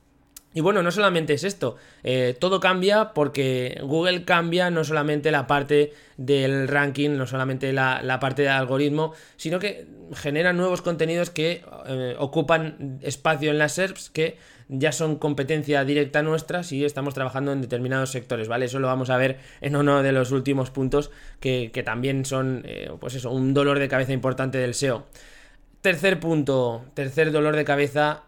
Y 0.53 0.59
bueno, 0.59 0.83
no 0.83 0.91
solamente 0.91 1.33
es 1.33 1.45
esto, 1.45 1.77
eh, 2.03 2.35
todo 2.37 2.59
cambia 2.59 3.13
porque 3.13 3.79
Google 3.83 4.25
cambia 4.25 4.69
no 4.69 4.83
solamente 4.83 5.31
la 5.31 5.47
parte 5.47 5.93
del 6.17 6.67
ranking, 6.67 7.11
no 7.11 7.25
solamente 7.25 7.71
la, 7.71 8.19
parte 8.19 8.41
del 8.41 8.51
algoritmo, 8.51 9.13
sino 9.37 9.59
que 9.59 9.85
genera 10.13 10.51
nuevos 10.51 10.81
contenidos 10.81 11.29
que 11.29 11.63
eh, 11.87 12.15
ocupan 12.19 12.99
espacio 13.01 13.51
en 13.51 13.59
las 13.59 13.73
SERPs 13.73 14.09
que 14.09 14.37
ya 14.67 14.91
son 14.91 15.17
competencia 15.17 15.85
directa 15.85 16.21
nuestra 16.21 16.63
si 16.63 16.83
estamos 16.83 17.13
trabajando 17.13 17.53
en 17.53 17.61
determinados 17.61 18.11
sectores, 18.11 18.49
¿vale? 18.49 18.65
Eso 18.65 18.79
lo 18.79 18.87
vamos 18.87 19.09
a 19.09 19.17
ver 19.17 19.37
en 19.61 19.77
uno 19.77 20.03
de 20.03 20.11
los 20.11 20.31
últimos 20.31 20.69
puntos 20.69 21.11
que, 21.39 21.69
también 21.85 22.25
son, 22.25 22.63
eh, 22.65 22.89
pues 22.99 23.15
eso, 23.15 23.31
un 23.31 23.53
dolor 23.53 23.79
de 23.79 23.87
cabeza 23.87 24.13
importante 24.13 24.57
del 24.57 24.73
SEO. 24.73 25.05
Tercer 25.81 26.19
punto, 26.19 26.85
tercer 26.93 27.31
dolor 27.31 27.55
de 27.55 27.65
cabeza 27.65 28.23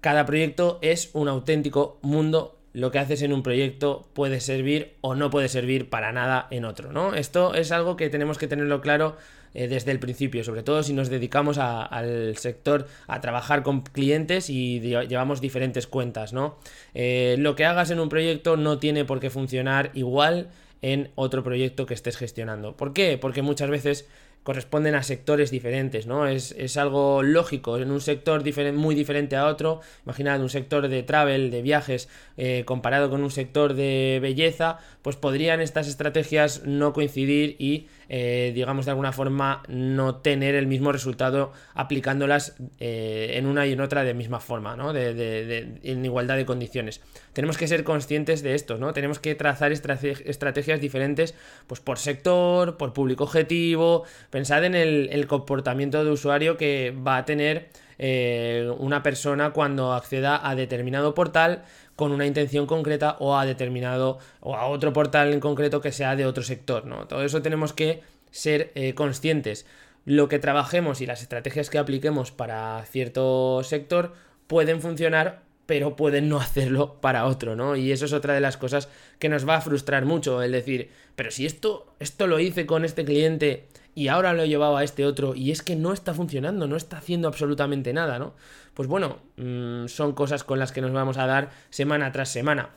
cada 0.00 0.26
proyecto 0.26 0.78
es 0.82 1.10
un 1.12 1.28
auténtico 1.28 1.98
mundo. 2.02 2.56
Lo 2.72 2.90
que 2.90 2.98
haces 2.98 3.22
en 3.22 3.32
un 3.32 3.42
proyecto 3.42 4.08
puede 4.12 4.40
servir 4.40 4.94
o 5.00 5.14
no 5.14 5.30
puede 5.30 5.48
servir 5.48 5.88
para 5.88 6.12
nada 6.12 6.46
en 6.50 6.64
otro, 6.64 6.92
¿no? 6.92 7.14
Esto 7.14 7.54
es 7.54 7.72
algo 7.72 7.96
que 7.96 8.10
tenemos 8.10 8.38
que 8.38 8.46
tenerlo 8.46 8.80
claro 8.80 9.16
eh, 9.54 9.66
desde 9.66 9.90
el 9.90 9.98
principio, 9.98 10.44
sobre 10.44 10.62
todo 10.62 10.82
si 10.82 10.92
nos 10.92 11.08
dedicamos 11.08 11.58
al 11.58 12.36
sector 12.36 12.86
a 13.06 13.20
trabajar 13.20 13.62
con 13.62 13.80
clientes 13.80 14.50
y 14.50 14.80
llevamos 14.80 15.40
diferentes 15.40 15.86
cuentas, 15.86 16.32
¿no? 16.32 16.58
Eh, 16.94 17.36
lo 17.38 17.56
que 17.56 17.64
hagas 17.64 17.90
en 17.90 17.98
un 17.98 18.08
proyecto 18.10 18.56
no 18.56 18.78
tiene 18.78 19.04
por 19.04 19.18
qué 19.18 19.30
funcionar 19.30 19.90
igual 19.94 20.50
en 20.82 21.10
otro 21.14 21.42
proyecto 21.42 21.86
que 21.86 21.94
estés 21.94 22.16
gestionando. 22.16 22.76
¿Por 22.76 22.92
qué? 22.92 23.18
Porque 23.18 23.42
muchas 23.42 23.70
veces 23.70 24.06
corresponden 24.48 24.94
a 24.94 25.02
sectores 25.02 25.50
diferentes, 25.50 26.06
¿no? 26.06 26.26
Es, 26.26 26.54
algo 26.78 27.22
lógico, 27.22 27.76
en 27.76 27.90
un 27.90 28.00
sector 28.00 28.42
muy 28.72 28.94
diferente 28.94 29.36
a 29.36 29.44
otro, 29.44 29.82
imaginad 30.06 30.40
un 30.40 30.48
sector 30.48 30.88
de 30.88 31.02
travel, 31.02 31.50
de 31.50 31.60
viajes, 31.60 32.08
eh, 32.38 32.62
comparado 32.64 33.10
con 33.10 33.22
un 33.22 33.30
sector 33.30 33.74
de 33.74 34.20
belleza, 34.22 34.78
pues 35.02 35.16
podrían 35.16 35.60
estas 35.60 35.86
estrategias 35.86 36.62
no 36.64 36.94
coincidir 36.94 37.56
y 37.58 37.88
eh, 38.08 38.52
digamos 38.54 38.86
de 38.86 38.92
alguna 38.92 39.12
forma, 39.12 39.62
no 39.68 40.16
tener 40.16 40.54
el 40.54 40.66
mismo 40.66 40.92
resultado 40.92 41.52
aplicándolas 41.74 42.56
eh, 42.80 43.32
en 43.34 43.46
una 43.46 43.66
y 43.66 43.72
en 43.72 43.80
otra 43.82 44.02
de 44.02 44.14
misma 44.14 44.40
forma, 44.40 44.76
¿no? 44.76 44.92
De, 44.92 45.78
en 45.82 46.04
igualdad 46.04 46.36
de 46.36 46.46
condiciones. 46.46 47.02
Tenemos 47.34 47.58
que 47.58 47.68
ser 47.68 47.84
conscientes 47.84 48.42
de 48.42 48.54
esto, 48.54 48.78
¿no? 48.78 48.92
Tenemos 48.94 49.18
que 49.18 49.34
trazar 49.34 49.72
estrategias 49.72 50.80
diferentes, 50.80 51.34
pues 51.66 51.80
por 51.80 51.98
sector, 51.98 52.78
por 52.78 52.94
público 52.94 53.24
objetivo. 53.24 54.04
Pensad 54.38 54.64
en 54.64 54.76
el, 54.76 55.26
comportamiento 55.26 56.04
de 56.04 56.12
usuario 56.12 56.56
que 56.56 56.94
va 56.96 57.16
a 57.16 57.24
tener 57.24 57.70
eh, 57.98 58.72
una 58.78 59.02
persona 59.02 59.50
cuando 59.50 59.94
acceda 59.94 60.48
a 60.48 60.54
determinado 60.54 61.12
portal 61.12 61.64
con 61.96 62.12
una 62.12 62.24
intención 62.24 62.68
concreta 62.68 63.16
o 63.18 63.36
a 63.36 63.44
determinado 63.44 64.20
o 64.38 64.54
a 64.54 64.66
otro 64.66 64.92
portal 64.92 65.32
en 65.32 65.40
concreto 65.40 65.80
que 65.80 65.90
sea 65.90 66.14
de 66.14 66.24
otro 66.24 66.44
sector, 66.44 66.86
¿no? 66.86 67.08
Todo 67.08 67.24
eso 67.24 67.42
tenemos 67.42 67.72
que 67.72 68.04
ser 68.30 68.70
eh, 68.76 68.94
conscientes. 68.94 69.66
Lo 70.04 70.28
que 70.28 70.38
trabajemos 70.38 71.00
y 71.00 71.06
las 71.06 71.20
estrategias 71.20 71.68
que 71.68 71.78
apliquemos 71.78 72.30
para 72.30 72.84
cierto 72.86 73.64
sector 73.64 74.14
pueden 74.46 74.80
funcionar 74.80 75.48
pero 75.66 75.96
pueden 75.96 76.30
no 76.30 76.38
hacerlo 76.40 76.98
para 77.02 77.26
otro, 77.26 77.54
¿no? 77.54 77.76
Y 77.76 77.92
eso 77.92 78.06
es 78.06 78.14
otra 78.14 78.32
de 78.32 78.40
las 78.40 78.56
cosas 78.56 78.88
que 79.18 79.28
nos 79.28 79.46
va 79.46 79.56
a 79.56 79.60
frustrar 79.60 80.06
mucho, 80.06 80.42
el 80.42 80.52
decir, 80.52 80.90
pero 81.14 81.30
si 81.30 81.44
esto, 81.44 81.94
esto 81.98 82.26
lo 82.26 82.40
hice 82.40 82.64
con 82.64 82.86
este 82.86 83.04
cliente 83.04 83.66
y 83.98 84.06
ahora 84.06 84.32
lo 84.32 84.44
he 84.44 84.48
llevado 84.48 84.76
a 84.76 84.84
este 84.84 85.04
otro 85.04 85.34
y 85.34 85.50
es 85.50 85.60
que 85.60 85.74
no 85.74 85.92
está 85.92 86.14
funcionando, 86.14 86.68
no 86.68 86.76
está 86.76 86.98
haciendo 86.98 87.26
absolutamente 87.26 87.92
nada, 87.92 88.20
¿no? 88.20 88.32
Pues 88.74 88.88
bueno, 88.88 89.18
mm, 89.36 89.88
son 89.88 90.12
cosas 90.12 90.44
con 90.44 90.60
las 90.60 90.70
que 90.70 90.80
nos 90.80 90.92
vamos 90.92 91.18
a 91.18 91.26
dar 91.26 91.50
semana 91.70 92.12
tras 92.12 92.28
semana. 92.28 92.70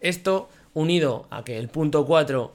Esto 0.00 0.48
unido 0.74 1.28
a 1.30 1.44
que 1.44 1.56
el 1.56 1.68
punto 1.68 2.04
4, 2.04 2.52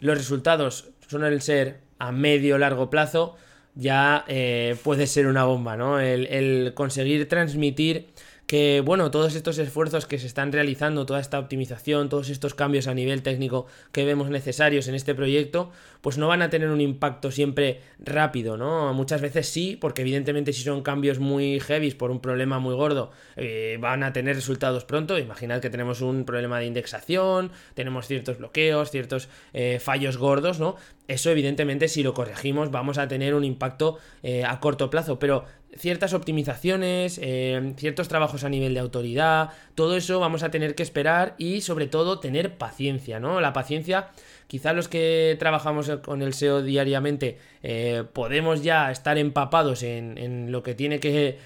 los 0.00 0.16
resultados 0.16 0.88
suelen 1.06 1.42
ser 1.42 1.80
a 1.98 2.12
medio 2.12 2.56
largo 2.56 2.88
plazo, 2.88 3.36
ya 3.74 4.24
eh, 4.26 4.74
puede 4.82 5.06
ser 5.06 5.26
una 5.26 5.44
bomba, 5.44 5.76
¿no? 5.76 6.00
el 6.00 6.72
conseguir 6.72 7.28
transmitir 7.28 8.08
que 8.48 8.80
bueno, 8.82 9.10
todos 9.10 9.34
estos 9.34 9.58
esfuerzos 9.58 10.06
que 10.06 10.18
se 10.18 10.26
están 10.26 10.52
realizando, 10.52 11.04
toda 11.04 11.20
esta 11.20 11.38
optimización, 11.38 12.08
todos 12.08 12.30
estos 12.30 12.54
cambios 12.54 12.86
a 12.86 12.94
nivel 12.94 13.22
técnico 13.22 13.66
que 13.92 14.06
vemos 14.06 14.30
necesarios 14.30 14.88
en 14.88 14.94
este 14.94 15.14
proyecto, 15.14 15.70
pues 16.00 16.16
no 16.16 16.28
van 16.28 16.40
a 16.40 16.48
tener 16.48 16.70
un 16.70 16.80
impacto 16.80 17.30
siempre 17.30 17.82
rápido, 17.98 18.56
¿no? 18.56 18.94
Muchas 18.94 19.20
veces 19.20 19.50
sí, 19.50 19.76
porque 19.78 20.00
evidentemente 20.00 20.54
si 20.54 20.62
son 20.62 20.82
cambios 20.82 21.18
muy 21.18 21.60
heavy 21.60 21.90
por 21.90 22.10
un 22.10 22.20
problema 22.20 22.58
muy 22.58 22.74
gordo, 22.74 23.10
eh, 23.36 23.76
van 23.80 24.02
a 24.02 24.14
tener 24.14 24.34
resultados 24.34 24.86
pronto. 24.86 25.18
Imaginad 25.18 25.60
que 25.60 25.68
tenemos 25.68 26.00
un 26.00 26.24
problema 26.24 26.58
de 26.58 26.64
indexación, 26.64 27.52
tenemos 27.74 28.06
ciertos 28.06 28.38
bloqueos, 28.38 28.90
ciertos 28.90 29.28
eh, 29.52 29.78
fallos 29.78 30.16
gordos, 30.16 30.58
¿no? 30.58 30.76
Eso 31.08 31.30
evidentemente 31.30 31.88
si 31.88 32.02
lo 32.02 32.12
corregimos 32.12 32.70
vamos 32.70 32.98
a 32.98 33.08
tener 33.08 33.34
un 33.34 33.42
impacto 33.42 33.98
eh, 34.22 34.44
a 34.44 34.60
corto 34.60 34.90
plazo, 34.90 35.18
pero 35.18 35.46
ciertas 35.74 36.12
optimizaciones, 36.12 37.18
eh, 37.22 37.72
ciertos 37.78 38.08
trabajos 38.08 38.44
a 38.44 38.50
nivel 38.50 38.74
de 38.74 38.80
autoridad, 38.80 39.50
todo 39.74 39.96
eso 39.96 40.20
vamos 40.20 40.42
a 40.42 40.50
tener 40.50 40.74
que 40.74 40.82
esperar 40.82 41.34
y 41.38 41.62
sobre 41.62 41.86
todo 41.86 42.20
tener 42.20 42.58
paciencia, 42.58 43.20
¿no? 43.20 43.40
La 43.40 43.54
paciencia, 43.54 44.08
quizá 44.48 44.74
los 44.74 44.88
que 44.88 45.36
trabajamos 45.38 45.90
con 46.02 46.20
el 46.20 46.34
SEO 46.34 46.62
diariamente 46.62 47.38
eh, 47.62 48.04
podemos 48.12 48.62
ya 48.62 48.90
estar 48.90 49.16
empapados 49.16 49.82
en, 49.82 50.52
lo 50.52 50.62
que 50.62 50.74
tiene 50.74 51.00
que 51.00 51.38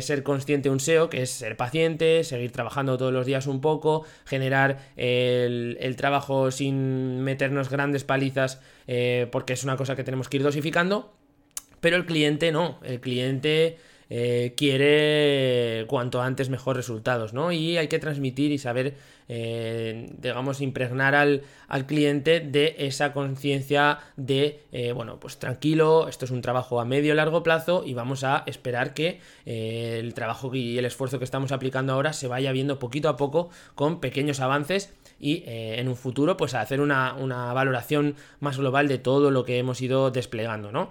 ser 0.00 0.22
consciente 0.22 0.70
un 0.70 0.78
SEO, 0.78 1.08
que 1.08 1.22
es 1.22 1.30
ser 1.30 1.56
paciente, 1.56 2.22
seguir 2.22 2.52
trabajando 2.52 2.98
todos 2.98 3.12
los 3.12 3.26
días 3.26 3.48
un 3.48 3.60
poco, 3.60 4.04
generar 4.24 4.78
el 4.96 5.94
trabajo 5.96 6.52
sin 6.52 7.20
meternos 7.22 7.68
grandes 7.68 8.04
palizas, 8.04 8.60
porque 9.30 9.52
es 9.52 9.64
una 9.64 9.76
cosa 9.76 9.96
que 9.96 10.04
tenemos 10.04 10.28
que 10.28 10.38
ir 10.38 10.42
dosificando 10.42 11.14
pero 11.82 11.96
el 11.96 12.06
cliente 12.06 12.52
no, 12.52 12.78
el 12.84 13.00
cliente 13.00 13.76
eh, 14.14 14.52
quiere 14.58 15.86
cuanto 15.86 16.20
antes 16.20 16.50
mejor 16.50 16.76
resultados, 16.76 17.32
¿no? 17.32 17.50
Y 17.50 17.78
hay 17.78 17.88
que 17.88 17.98
transmitir 17.98 18.52
y 18.52 18.58
saber, 18.58 18.94
eh, 19.26 20.12
digamos, 20.18 20.60
impregnar 20.60 21.14
al, 21.14 21.40
cliente 21.86 22.40
de 22.40 22.74
esa 22.76 23.14
conciencia 23.14 24.00
de, 24.18 24.60
eh, 24.70 24.92
bueno, 24.92 25.18
pues 25.18 25.38
tranquilo, 25.38 26.08
esto 26.08 26.26
es 26.26 26.30
un 26.30 26.42
trabajo 26.42 26.78
a 26.78 26.84
medio 26.84 27.14
largo 27.14 27.42
plazo 27.42 27.84
y 27.86 27.94
vamos 27.94 28.22
a 28.22 28.42
esperar 28.44 28.92
que 28.92 29.20
el 29.46 30.12
trabajo 30.12 30.54
y 30.54 30.76
el 30.76 30.84
esfuerzo 30.84 31.18
que 31.18 31.24
estamos 31.24 31.50
aplicando 31.50 31.94
ahora 31.94 32.12
se 32.12 32.28
vaya 32.28 32.52
viendo 32.52 32.78
poquito 32.78 33.08
a 33.08 33.16
poco 33.16 33.48
con 33.74 33.98
pequeños 34.00 34.40
avances 34.40 34.92
y 35.18 35.42
en 35.46 35.88
un 35.88 35.96
futuro 35.96 36.36
pues 36.36 36.52
hacer 36.52 36.82
una, 36.82 37.14
una 37.14 37.50
valoración 37.54 38.16
más 38.40 38.58
global 38.58 38.88
de 38.88 38.98
todo 38.98 39.30
lo 39.30 39.46
que 39.46 39.56
hemos 39.56 39.80
ido 39.80 40.10
desplegando, 40.10 40.70
¿no? 40.70 40.90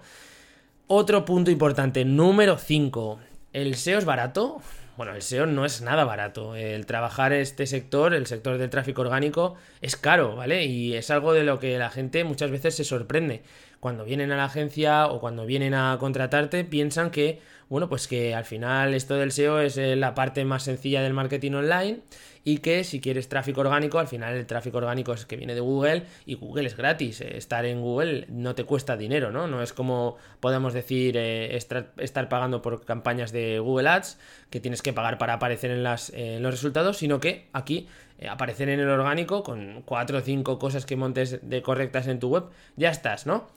Otro 0.94 1.24
punto 1.24 1.50
importante, 1.52 2.04
número 2.04 2.58
5. 2.58 3.18
¿El 3.54 3.76
SEO 3.76 3.98
es 3.98 4.04
barato? 4.04 4.62
Bueno, 4.98 5.16
el 5.16 5.22
SEO 5.22 5.46
no 5.46 5.64
es 5.64 5.82
nada 5.82 6.04
barato. 6.04 6.54
El 6.54 6.86
trabajar 6.86 7.32
este 7.32 7.66
sector, 7.66 8.14
el 8.14 8.28
sector 8.28 8.58
del 8.58 8.70
tráfico 8.70 9.00
orgánico, 9.02 9.56
es 9.80 9.96
caro, 9.96 10.36
¿vale? 10.36 10.66
Y 10.66 10.96
es 10.96 11.10
algo 11.10 11.32
de 11.32 11.46
lo 11.46 11.60
que 11.60 11.78
la 11.78 11.92
gente 11.92 12.26
muchas 12.26 12.52
veces 12.52 12.76
se 12.76 12.84
sorprende. 12.84 13.42
Cuando 13.82 14.06
vienen 14.06 14.32
a 14.32 14.38
la 14.38 14.46
agencia 14.46 15.08
o 15.08 15.20
cuando 15.20 15.48
vienen 15.48 15.74
a 15.74 15.98
contratarte, 16.00 16.64
piensan 16.64 17.10
que, 17.10 17.42
bueno, 17.68 17.90
pues 17.90 18.08
que 18.08 18.36
al 18.36 18.46
final 18.46 18.94
esto 18.94 19.16
del 19.16 19.32
SEO 19.32 19.60
es 19.60 19.76
eh, 19.76 19.96
la 19.96 20.14
parte 20.14 20.46
más 20.46 20.62
sencilla 20.62 21.02
del 21.02 21.14
marketing 21.14 21.54
online 21.54 22.02
y 22.44 22.60
que 22.60 22.84
si 22.84 23.02
quieres 23.02 23.28
tráfico 23.28 23.62
orgánico, 23.62 23.98
al 23.98 24.08
final 24.08 24.36
el 24.36 24.46
tráfico 24.46 24.78
orgánico 24.78 25.14
es 25.14 25.26
que 25.26 25.36
viene 25.36 25.56
de 25.56 25.62
Google 25.62 26.04
y 26.28 26.36
Google 26.36 26.68
es 26.68 26.78
gratis. 26.78 27.22
Eh, 27.22 27.38
estar 27.38 27.66
en 27.66 27.82
Google 27.82 28.28
no 28.30 28.54
te 28.54 28.66
cuesta 28.66 28.98
dinero, 28.98 29.32
¿no? 29.32 29.48
No 29.48 29.64
es 29.64 29.74
como 29.74 30.16
podemos 30.40 30.74
decir 30.74 31.18
eh, 31.18 31.56
estar, 31.56 32.30
pagando 32.30 32.62
por 32.62 32.86
campañas 32.86 33.32
de 33.32 33.58
Google 33.58 33.90
Ads 33.90 34.20
que 34.52 34.60
tienes 34.60 34.84
que 34.84 34.94
pagar 34.94 35.18
para 35.18 35.34
aparecer 35.34 35.72
en, 35.72 35.82
las, 35.82 36.12
en 36.12 36.44
los 36.44 36.52
resultados, 36.52 36.98
sino 36.98 37.20
que 37.20 37.48
aquí 37.52 37.88
eh, 38.22 38.30
aparecer 38.30 38.70
en 38.70 38.80
el 38.80 38.88
orgánico 38.90 39.44
con 39.44 39.82
cuatro 39.84 40.20
o 40.20 40.22
cinco 40.22 40.58
cosas 40.58 40.86
que 40.86 40.96
montes 40.96 41.40
de 41.42 41.62
correctas 41.62 42.08
en 42.08 42.20
tu 42.20 42.30
web, 42.30 42.46
ya 42.78 42.90
estás, 42.90 43.26
¿no? 43.26 43.48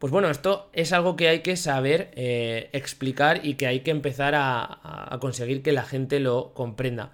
Pues 0.00 0.10
bueno, 0.10 0.28
esto 0.28 0.68
es 0.72 0.92
algo 0.92 1.14
que 1.14 1.28
hay 1.28 1.40
que 1.40 1.56
saber 1.56 2.10
explicar 2.16 3.46
y 3.46 3.54
que 3.54 3.68
hay 3.68 3.80
que 3.80 3.92
empezar 3.92 4.34
a 4.34 5.16
conseguir 5.20 5.62
que 5.62 5.72
la 5.72 5.84
gente 5.84 6.18
lo 6.18 6.52
comprenda 6.52 7.12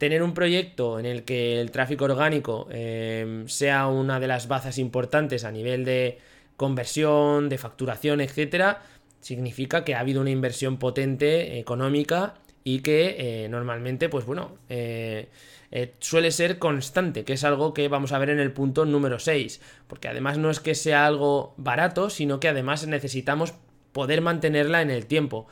tener 0.00 0.22
un 0.22 0.32
proyecto 0.32 0.98
en 0.98 1.04
el 1.04 1.24
que 1.24 1.60
el 1.60 1.70
tráfico 1.70 2.06
orgánico 2.06 2.66
em, 2.70 3.46
sea 3.48 3.86
una 3.86 4.18
de 4.18 4.28
las 4.28 4.48
bazas 4.48 4.78
importantes 4.78 5.44
a 5.44 5.52
nivel 5.52 5.84
de 5.84 6.16
conversión, 6.56 7.50
de 7.50 7.58
facturación, 7.58 8.22
etcétera, 8.22 8.82
significa 9.20 9.84
que 9.84 9.94
ha 9.94 10.00
habido 10.00 10.22
una 10.22 10.30
inversión 10.30 10.78
potente 10.78 11.58
económica 11.58 12.32
y 12.64 12.80
que 12.80 13.44
eh, 13.44 13.48
normalmente, 13.50 14.08
pues 14.08 14.24
bueno, 14.24 14.56
eh, 14.70 15.28
eh, 15.72 15.94
suele 16.00 16.32
ser 16.32 16.58
constante, 16.58 17.24
que 17.24 17.34
es 17.34 17.44
algo 17.44 17.74
que 17.74 17.88
vamos 17.88 18.12
a 18.12 18.18
ver 18.18 18.30
en 18.30 18.40
el 18.40 18.52
punto 18.52 18.84
número 18.84 19.18
6, 19.18 19.60
porque 19.86 20.08
además 20.08 20.36
no 20.38 20.50
es 20.50 20.60
que 20.60 20.74
sea 20.74 21.06
algo 21.06 21.54
barato, 21.56 22.10
sino 22.10 22.40
que 22.40 22.48
además 22.48 22.86
necesitamos 22.86 23.54
poder 23.92 24.20
mantenerla 24.20 24.82
en 24.82 24.90
el 24.90 25.06
tiempo. 25.06 25.46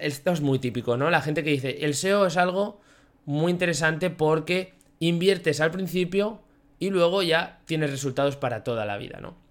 esto 0.00 0.32
es 0.32 0.40
muy 0.40 0.58
típico, 0.58 0.96
¿no? 0.96 1.10
La 1.10 1.22
gente 1.22 1.42
que 1.42 1.50
dice, 1.50 1.84
el 1.84 1.94
SEO 1.94 2.26
es 2.26 2.36
algo 2.36 2.80
muy 3.24 3.50
interesante 3.50 4.10
porque 4.10 4.74
inviertes 4.98 5.60
al 5.60 5.70
principio 5.70 6.42
y 6.78 6.90
luego 6.90 7.22
ya 7.22 7.60
tienes 7.64 7.90
resultados 7.90 8.36
para 8.36 8.62
toda 8.62 8.84
la 8.84 8.98
vida, 8.98 9.20
¿no? 9.20 9.45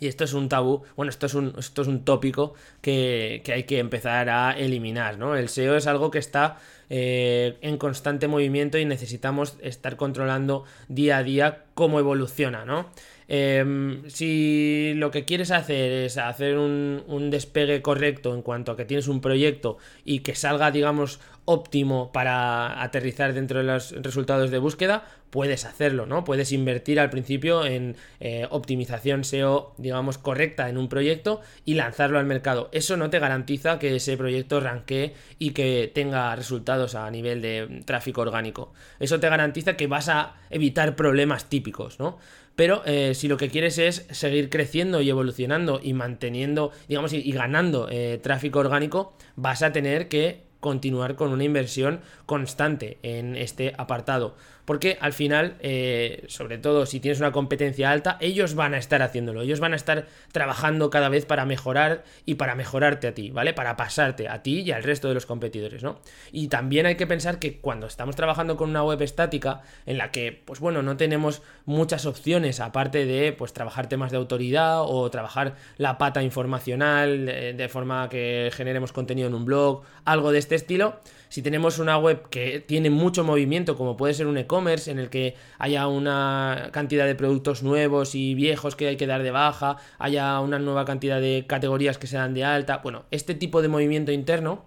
Y 0.00 0.08
esto 0.08 0.24
es 0.24 0.32
un 0.32 0.48
tabú, 0.48 0.82
bueno, 0.96 1.10
esto 1.10 1.26
es 1.26 1.34
un, 1.34 1.54
esto 1.58 1.82
es 1.82 1.88
un 1.88 2.04
tópico 2.04 2.54
que, 2.80 3.42
hay 3.52 3.64
que 3.64 3.78
empezar 3.78 4.28
a 4.28 4.52
eliminar, 4.52 5.18
¿no? 5.18 5.36
El 5.36 5.48
SEO 5.48 5.76
es 5.76 5.86
algo 5.86 6.10
que 6.10 6.18
está 6.18 6.58
eh, 6.90 7.56
en 7.62 7.78
constante 7.78 8.28
movimiento 8.28 8.78
y 8.78 8.84
necesitamos 8.84 9.56
estar 9.62 9.96
controlando 9.96 10.64
día 10.88 11.18
a 11.18 11.22
día 11.22 11.64
cómo 11.74 11.98
evoluciona, 11.98 12.64
¿no? 12.64 12.90
Em, 13.28 14.08
si 14.08 14.92
lo 14.94 15.10
que 15.10 15.24
quieres 15.24 15.50
hacer 15.50 15.92
es 15.92 16.16
hacer 16.16 16.58
un, 16.58 17.02
un, 17.08 17.30
despegue 17.30 17.82
correcto 17.82 18.34
en 18.34 18.42
cuanto 18.42 18.72
a 18.72 18.76
que 18.76 18.84
tienes 18.84 19.08
un 19.08 19.20
proyecto 19.20 19.78
y 20.04 20.20
que 20.20 20.36
salga, 20.36 20.70
digamos, 20.70 21.18
óptimo 21.44 22.12
para 22.12 22.82
aterrizar 22.82 23.32
dentro 23.32 23.58
de 23.58 23.64
los 23.64 23.92
resultados 24.02 24.50
de 24.50 24.58
búsqueda, 24.58 25.04
puedes 25.30 25.64
hacerlo, 25.64 26.06
¿no? 26.06 26.24
Puedes 26.24 26.52
invertir 26.52 27.00
al 27.00 27.10
principio 27.10 27.64
en 27.64 27.96
eh, 28.20 28.46
optimización 28.50 29.24
SEO, 29.24 29.74
digamos, 29.78 30.18
correcta 30.18 30.68
en 30.68 30.76
un 30.76 30.88
proyecto 30.88 31.40
y 31.64 31.74
lanzarlo 31.74 32.18
al 32.18 32.26
mercado. 32.26 32.68
Eso 32.72 32.96
no 32.96 33.10
te 33.10 33.18
garantiza 33.18 33.78
que 33.78 33.96
ese 33.96 34.16
proyecto 34.16 34.60
ranquee 34.60 35.14
y 35.38 35.50
que 35.50 35.90
tenga 35.94 36.34
resultados 36.36 36.94
a 36.94 37.10
nivel 37.10 37.42
de 37.42 37.82
tráfico 37.84 38.22
orgánico. 38.22 38.72
Eso 38.98 39.20
te 39.20 39.28
garantiza 39.28 39.76
que 39.76 39.86
vas 39.86 40.08
a 40.08 40.34
evitar 40.50 40.96
problemas 40.96 41.48
típicos, 41.48 41.98
¿no? 41.98 42.18
Pero 42.56 42.82
eh, 42.86 43.14
si 43.14 43.28
lo 43.28 43.36
que 43.36 43.50
quieres 43.50 43.78
es 43.78 44.06
seguir 44.10 44.48
creciendo 44.48 45.02
y 45.02 45.10
evolucionando 45.10 45.78
y 45.82 45.92
manteniendo, 45.92 46.72
digamos, 46.88 47.12
y, 47.12 47.30
ganando 47.30 47.86
eh, 47.90 48.18
tráfico 48.22 48.58
orgánico, 48.58 49.14
vas 49.36 49.62
a 49.62 49.72
tener 49.72 50.08
que 50.08 50.46
continuar 50.60 51.14
con 51.14 51.32
una 51.32 51.44
inversión 51.44 52.00
constante 52.24 52.98
en 53.02 53.36
este 53.36 53.74
apartado 53.76 54.34
porque 54.66 54.98
al 55.00 55.12
final, 55.12 55.56
eh, 55.60 56.24
sobre 56.26 56.58
todo 56.58 56.84
si 56.84 57.00
tienes 57.00 57.20
una 57.20 57.32
competencia 57.32 57.90
alta, 57.90 58.18
ellos 58.20 58.54
van 58.54 58.74
a 58.74 58.78
estar 58.78 59.00
haciéndolo, 59.00 59.42
ellos 59.42 59.60
van 59.60 59.72
a 59.72 59.76
estar 59.76 60.06
trabajando 60.32 60.90
cada 60.90 61.08
vez 61.08 61.24
para 61.24 61.46
mejorar 61.46 62.04
y 62.26 62.34
para 62.34 62.56
mejorarte 62.56 63.06
a 63.06 63.14
ti, 63.14 63.30
¿vale? 63.30 63.54
Para 63.54 63.76
pasarte 63.76 64.28
a 64.28 64.42
ti 64.42 64.60
y 64.60 64.72
al 64.72 64.82
resto 64.82 65.08
de 65.08 65.14
los 65.14 65.24
competidores, 65.24 65.82
¿no? 65.82 66.00
Y 66.32 66.48
también 66.48 66.84
hay 66.84 66.96
que 66.96 67.06
pensar 67.06 67.38
que 67.38 67.58
cuando 67.58 67.86
estamos 67.86 68.16
trabajando 68.16 68.56
con 68.56 68.68
una 68.68 68.82
web 68.82 69.00
estática, 69.02 69.62
en 69.86 69.98
la 69.98 70.10
que, 70.10 70.42
pues 70.44 70.58
bueno, 70.58 70.82
no 70.82 70.96
tenemos 70.96 71.42
muchas 71.64 72.04
opciones 72.04 72.58
aparte 72.58 73.06
de, 73.06 73.32
pues, 73.32 73.52
trabajar 73.52 73.88
temas 73.88 74.10
de 74.10 74.16
autoridad 74.16 74.82
o 74.82 75.08
trabajar 75.10 75.54
la 75.78 75.96
pata 75.96 76.24
informacional 76.24 77.26
de, 77.26 77.52
de 77.52 77.68
forma 77.68 78.08
que 78.08 78.50
generemos 78.52 78.92
contenido 78.92 79.28
en 79.28 79.34
un 79.34 79.44
blog, 79.44 79.82
algo 80.04 80.32
de 80.32 80.40
este 80.40 80.56
estilo, 80.56 80.98
si 81.28 81.42
tenemos 81.42 81.78
una 81.78 81.98
web 81.98 82.28
que 82.28 82.60
tiene 82.60 82.90
mucho 82.90 83.24
movimiento, 83.24 83.76
como 83.76 83.96
puede 83.96 84.14
ser 84.14 84.26
un 84.26 84.38
e-commerce, 84.38 84.90
en 84.90 84.98
el 84.98 85.10
que 85.10 85.34
haya 85.58 85.86
una 85.86 86.70
cantidad 86.72 87.06
de 87.06 87.14
productos 87.14 87.62
nuevos 87.62 88.14
y 88.14 88.34
viejos 88.34 88.76
que 88.76 88.88
hay 88.88 88.96
que 88.96 89.06
dar 89.06 89.22
de 89.22 89.30
baja, 89.30 89.76
haya 89.98 90.40
una 90.40 90.58
nueva 90.58 90.84
cantidad 90.84 91.20
de 91.20 91.44
categorías 91.46 91.98
que 91.98 92.06
se 92.06 92.16
dan 92.16 92.34
de 92.34 92.44
alta, 92.44 92.78
bueno, 92.78 93.04
este 93.10 93.34
tipo 93.34 93.62
de 93.62 93.68
movimiento 93.68 94.12
interno, 94.12 94.64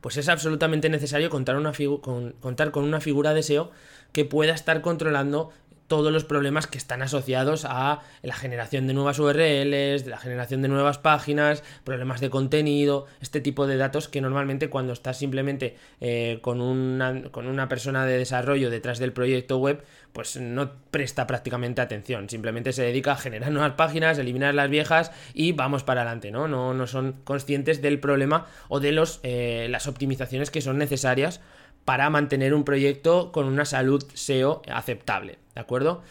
pues 0.00 0.16
es 0.16 0.28
absolutamente 0.28 0.88
necesario 0.88 1.28
contar, 1.28 1.56
con, 2.00 2.34
con 2.40 2.84
una 2.84 3.00
figura 3.00 3.34
de 3.34 3.42
SEO 3.42 3.70
que 4.12 4.24
pueda 4.24 4.54
estar 4.54 4.80
controlando 4.80 5.50
todos 5.88 6.12
los 6.12 6.24
problemas 6.24 6.66
que 6.66 6.78
están 6.78 7.02
asociados 7.02 7.64
a 7.64 8.02
la 8.22 8.34
generación 8.34 8.86
de 8.86 8.94
nuevas 8.94 9.18
URLs, 9.18 10.04
de 10.04 10.10
la 10.10 10.18
generación 10.18 10.62
de 10.62 10.68
nuevas 10.68 10.98
páginas, 10.98 11.64
problemas 11.82 12.20
de 12.20 12.30
contenido, 12.30 13.06
este 13.20 13.40
tipo 13.40 13.66
de 13.66 13.76
datos 13.76 14.06
que 14.08 14.20
normalmente 14.20 14.68
cuando 14.68 14.92
estás 14.92 15.18
simplemente 15.18 15.76
eh, 16.00 16.38
con, 16.42 16.60
una, 16.60 17.22
con 17.30 17.46
una 17.46 17.68
persona 17.68 18.04
de 18.04 18.18
desarrollo 18.18 18.70
detrás 18.70 18.98
del 18.98 19.12
proyecto 19.12 19.58
web, 19.58 19.82
pues 20.12 20.36
no 20.36 20.72
presta 20.90 21.26
prácticamente 21.26 21.80
atención, 21.80 22.28
simplemente 22.28 22.72
se 22.72 22.82
dedica 22.82 23.12
a 23.12 23.16
generar 23.16 23.50
nuevas 23.50 23.72
páginas, 23.72 24.18
eliminar 24.18 24.54
las 24.54 24.68
viejas 24.68 25.10
y 25.32 25.52
vamos 25.52 25.84
para 25.84 26.02
adelante, 26.02 26.30
¿no? 26.30 26.48
No, 26.48 26.74
no 26.74 26.86
son 26.86 27.16
conscientes 27.24 27.80
del 27.80 27.98
problema 27.98 28.46
o 28.68 28.80
de 28.80 28.92
los, 28.92 29.20
eh, 29.22 29.68
las 29.70 29.86
optimizaciones 29.86 30.50
que 30.50 30.60
son 30.60 30.76
necesarias 30.76 31.40
para 31.88 32.10
mantener 32.10 32.52
un 32.52 32.64
proyecto 32.64 33.32
con 33.32 33.46
una 33.46 33.64
salud 33.64 34.04
SEO 34.12 34.60
aceptable, 34.70 35.38
¿de 35.54 35.60
acuerdo? 35.62 36.02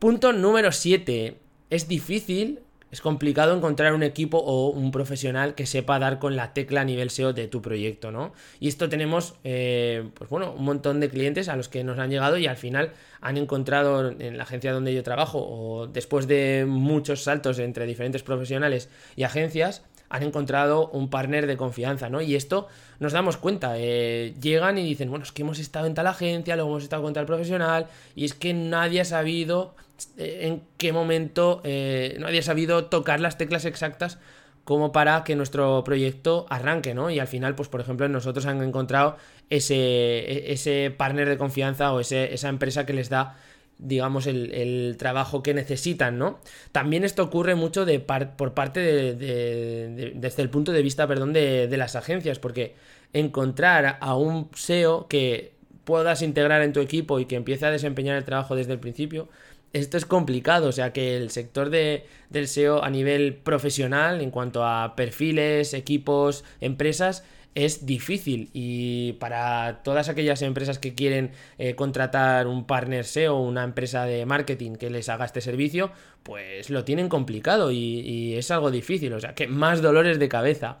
Punto 0.00 0.32
número 0.32 0.72
7. 0.72 1.36
Es 1.70 1.86
difícil, 1.86 2.58
es 2.90 3.00
complicado 3.00 3.56
encontrar 3.56 3.94
un 3.94 4.02
equipo 4.02 4.38
o 4.38 4.70
un 4.70 4.90
profesional 4.90 5.54
que 5.54 5.64
sepa 5.64 6.00
dar 6.00 6.18
con 6.18 6.34
la 6.34 6.52
tecla 6.54 6.80
a 6.80 6.84
nivel 6.84 7.10
SEO 7.10 7.32
de 7.32 7.46
tu 7.46 7.62
proyecto, 7.62 8.10
¿no? 8.10 8.32
Y 8.58 8.66
esto 8.66 8.88
tenemos, 8.88 9.36
eh, 9.44 10.10
pues 10.14 10.28
bueno, 10.28 10.54
un 10.58 10.64
montón 10.64 10.98
de 10.98 11.08
clientes 11.08 11.48
a 11.48 11.54
los 11.54 11.68
que 11.68 11.84
nos 11.84 12.00
han 12.00 12.10
llegado 12.10 12.36
y 12.36 12.48
al 12.48 12.56
final 12.56 12.90
han 13.20 13.36
encontrado 13.36 14.10
en 14.10 14.36
la 14.36 14.42
agencia 14.42 14.72
donde 14.72 14.92
yo 14.92 15.04
trabajo 15.04 15.38
o 15.38 15.86
después 15.86 16.26
de 16.26 16.64
muchos 16.66 17.22
saltos 17.22 17.60
entre 17.60 17.86
diferentes 17.86 18.24
profesionales 18.24 18.88
y 19.14 19.22
agencias, 19.22 19.84
han 20.12 20.22
encontrado 20.22 20.88
un 20.88 21.08
partner 21.08 21.46
de 21.46 21.56
confianza, 21.56 22.10
¿no? 22.10 22.20
Y 22.20 22.36
esto 22.36 22.68
nos 23.00 23.12
damos 23.12 23.38
cuenta, 23.38 23.78
eh, 23.78 24.34
llegan 24.40 24.76
y 24.76 24.84
dicen, 24.84 25.08
bueno, 25.08 25.24
es 25.24 25.32
que 25.32 25.40
hemos 25.40 25.58
estado 25.58 25.86
en 25.86 25.94
tal 25.94 26.06
agencia, 26.06 26.54
luego 26.54 26.70
hemos 26.70 26.82
estado 26.82 27.02
con 27.02 27.14
tal 27.14 27.24
profesional, 27.24 27.86
y 28.14 28.26
es 28.26 28.34
que 28.34 28.52
nadie 28.52 29.00
ha 29.00 29.06
sabido 29.06 29.74
eh, 30.18 30.40
en 30.42 30.62
qué 30.76 30.92
momento, 30.92 31.62
eh, 31.64 32.18
nadie 32.20 32.40
ha 32.40 32.42
sabido 32.42 32.84
tocar 32.84 33.20
las 33.20 33.38
teclas 33.38 33.64
exactas 33.64 34.18
como 34.64 34.92
para 34.92 35.24
que 35.24 35.34
nuestro 35.34 35.82
proyecto 35.82 36.44
arranque, 36.50 36.92
¿no? 36.94 37.08
Y 37.08 37.18
al 37.18 37.26
final, 37.26 37.54
pues 37.54 37.70
por 37.70 37.80
ejemplo, 37.80 38.06
nosotros 38.10 38.44
han 38.44 38.62
encontrado 38.62 39.16
ese, 39.48 39.74
e, 39.74 40.52
ese 40.52 40.94
partner 40.94 41.26
de 41.26 41.38
confianza 41.38 41.90
o 41.94 42.00
ese, 42.00 42.34
esa 42.34 42.50
empresa 42.50 42.84
que 42.84 42.92
les 42.92 43.08
da 43.08 43.38
digamos, 43.78 44.26
el, 44.26 44.94
trabajo 44.98 45.42
que 45.42 45.54
necesitan, 45.54 46.18
¿no? 46.18 46.38
También 46.70 47.04
esto 47.04 47.22
ocurre 47.22 47.54
mucho 47.54 47.84
de 47.84 48.00
por 48.00 48.54
parte 48.54 48.80
de, 48.80 50.12
desde 50.14 50.42
el 50.42 50.50
punto 50.50 50.72
de 50.72 50.82
vista, 50.82 51.06
perdón, 51.06 51.32
de, 51.32 51.74
las 51.76 51.96
agencias, 51.96 52.38
porque 52.38 52.74
encontrar 53.12 53.98
a 54.00 54.16
un 54.16 54.48
SEO 54.54 55.08
que 55.08 55.54
puedas 55.84 56.22
integrar 56.22 56.62
en 56.62 56.72
tu 56.72 56.80
equipo 56.80 57.18
y 57.18 57.26
que 57.26 57.36
empiece 57.36 57.66
a 57.66 57.70
desempeñar 57.70 58.16
el 58.16 58.24
trabajo 58.24 58.54
desde 58.54 58.72
el 58.72 58.78
principio, 58.78 59.28
esto 59.72 59.96
es 59.96 60.04
complicado, 60.04 60.68
o 60.68 60.72
sea 60.72 60.92
que 60.92 61.16
el 61.16 61.30
sector 61.30 61.70
de, 61.70 62.06
del 62.28 62.46
SEO 62.46 62.84
a 62.84 62.90
nivel 62.90 63.34
profesional, 63.34 64.20
en 64.20 64.30
cuanto 64.30 64.64
a 64.64 64.94
perfiles, 64.96 65.72
equipos, 65.74 66.44
empresas, 66.60 67.24
es 67.54 67.86
difícil 67.86 68.50
y 68.52 69.14
para 69.14 69.82
todas 69.82 70.08
aquellas 70.08 70.42
empresas 70.42 70.78
que 70.78 70.94
quieren 70.94 71.32
eh, 71.58 71.74
contratar 71.74 72.46
un 72.46 72.66
partner 72.66 73.04
SEO 73.04 73.38
una 73.38 73.64
empresa 73.64 74.04
de 74.04 74.24
marketing 74.26 74.76
que 74.76 74.90
les 74.90 75.08
haga 75.08 75.24
este 75.24 75.40
servicio, 75.40 75.92
pues 76.22 76.70
lo 76.70 76.84
tienen 76.84 77.08
complicado 77.08 77.70
y, 77.70 77.76
y 77.76 78.36
es 78.36 78.50
algo 78.50 78.70
difícil, 78.70 79.12
o 79.12 79.20
sea 79.20 79.34
que 79.34 79.46
más 79.48 79.82
dolores 79.82 80.18
de 80.18 80.28
cabeza. 80.28 80.78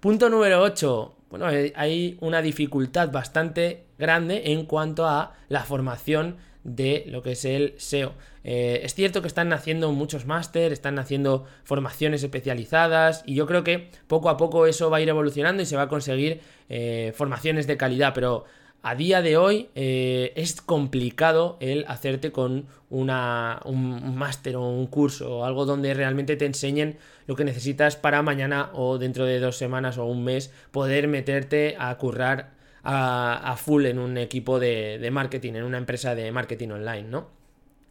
Punto 0.00 0.30
número 0.30 0.62
8. 0.62 1.14
Bueno, 1.30 1.50
eh, 1.50 1.72
hay 1.76 2.16
una 2.20 2.42
dificultad 2.42 3.12
bastante 3.12 3.84
grande 3.98 4.52
en 4.52 4.64
cuanto 4.64 5.06
a 5.06 5.34
la 5.48 5.62
formación 5.62 6.36
de 6.64 7.04
lo 7.08 7.22
que 7.22 7.32
es 7.32 7.44
el 7.44 7.74
SEO. 7.76 8.12
Eh, 8.44 8.80
es 8.84 8.94
cierto 8.94 9.20
que 9.20 9.28
están 9.28 9.52
haciendo 9.52 9.92
muchos 9.92 10.26
máster, 10.26 10.72
están 10.72 10.98
haciendo 10.98 11.46
formaciones 11.64 12.22
especializadas 12.22 13.22
y 13.26 13.34
yo 13.34 13.46
creo 13.46 13.64
que 13.64 13.90
poco 14.06 14.30
a 14.30 14.36
poco 14.36 14.66
eso 14.66 14.90
va 14.90 14.98
a 14.98 15.00
ir 15.00 15.08
evolucionando 15.08 15.62
y 15.62 15.66
se 15.66 15.76
va 15.76 15.82
a 15.82 15.88
conseguir 15.88 16.40
eh, 16.68 17.12
formaciones 17.14 17.66
de 17.66 17.76
calidad, 17.76 18.12
pero 18.14 18.44
a 18.82 18.94
día 18.94 19.20
de 19.20 19.36
hoy 19.36 19.68
eh, 19.74 20.32
es 20.36 20.62
complicado 20.62 21.58
el 21.60 21.84
hacerte 21.86 22.32
con 22.32 22.66
una, 22.88 23.60
un 23.66 24.16
máster 24.16 24.56
o 24.56 24.68
un 24.68 24.86
curso 24.86 25.38
o 25.38 25.44
algo 25.44 25.66
donde 25.66 25.92
realmente 25.92 26.36
te 26.36 26.46
enseñen 26.46 26.96
lo 27.26 27.36
que 27.36 27.44
necesitas 27.44 27.96
para 27.96 28.22
mañana 28.22 28.70
o 28.72 28.96
dentro 28.96 29.26
de 29.26 29.38
dos 29.38 29.56
semanas 29.56 29.98
o 29.98 30.06
un 30.06 30.24
mes 30.24 30.50
poder 30.70 31.08
meterte 31.08 31.76
a 31.78 31.94
currar 31.98 32.52
a, 32.82 33.56
full 33.56 33.86
en 33.86 33.98
un 33.98 34.16
equipo 34.18 34.58
de, 34.58 35.08
marketing, 35.12 35.54
en 35.54 35.64
una 35.64 35.78
empresa 35.78 36.14
de 36.14 36.32
marketing 36.32 36.68
online, 36.70 37.08
¿no? 37.08 37.39